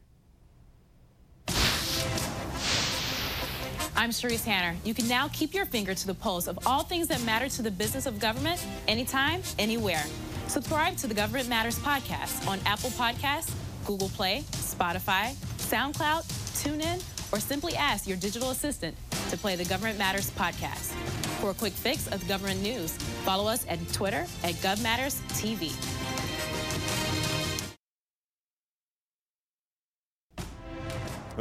I'm 4.03 4.11
Sharice 4.11 4.45
Hanner. 4.45 4.77
You 4.85 4.95
can 4.95 5.07
now 5.07 5.29
keep 5.29 5.55
your 5.55 5.65
finger 5.65 5.95
to 5.95 6.07
the 6.09 6.15
pulse 6.15 6.49
of 6.49 6.59
all 6.67 6.83
things 6.83 7.07
that 7.07 7.23
matter 7.23 7.49
to 7.49 7.63
the 7.63 7.71
business 7.71 8.05
of 8.05 8.19
government 8.19 8.61
anytime, 8.89 9.43
anywhere. 9.61 10.03
Subscribe 10.49 10.97
to 10.97 11.07
the 11.07 11.15
Government 11.15 11.49
Matters 11.49 11.79
podcast 11.79 12.49
on 12.49 12.59
Apple 12.67 12.91
Podcasts, 12.91 13.55
Google 13.87 14.09
Play, 14.09 14.43
Spotify, 14.51 15.35
SoundCloud, 15.59 16.25
TuneIn, 16.65 17.01
or 17.33 17.39
simply 17.39 17.77
ask 17.77 18.09
your 18.09 18.17
digital 18.17 18.51
assistant 18.51 18.97
to 19.31 19.37
play 19.37 19.55
the 19.55 19.67
Government 19.67 19.99
Matters 19.99 20.33
podcast. 20.33 20.91
For 21.41 21.51
a 21.51 21.55
quick 21.55 21.73
fix 21.73 22.09
of 22.09 22.27
government 22.27 22.61
news, 22.61 22.91
follow 23.25 23.47
us 23.47 23.65
at 23.69 23.79
Twitter 23.93 24.27
at 24.43 24.55
GovMattersTV. 24.55 25.92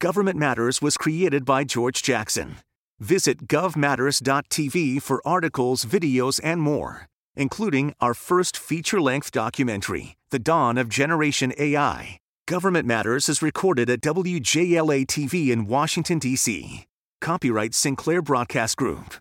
Government 0.00 0.38
Matters 0.38 0.80
was 0.80 0.96
created 0.96 1.44
by 1.44 1.62
George 1.62 2.02
Jackson. 2.02 2.56
Visit 3.00 3.46
govmatters.tv 3.46 5.02
for 5.02 5.20
articles, 5.26 5.84
videos, 5.84 6.40
and 6.42 6.62
more, 6.62 7.06
including 7.36 7.92
our 8.00 8.14
first 8.14 8.56
feature 8.56 8.98
length 8.98 9.30
documentary, 9.30 10.14
The 10.30 10.38
Dawn 10.38 10.78
of 10.78 10.88
Generation 10.88 11.52
AI. 11.58 12.18
Government 12.48 12.86
Matters 12.86 13.28
is 13.28 13.42
recorded 13.42 13.90
at 13.90 14.00
WJLA 14.00 15.04
TV 15.04 15.50
in 15.50 15.66
Washington, 15.66 16.18
D.C. 16.18 16.86
Copyright 17.20 17.74
Sinclair 17.74 18.22
Broadcast 18.22 18.78
Group. 18.78 19.16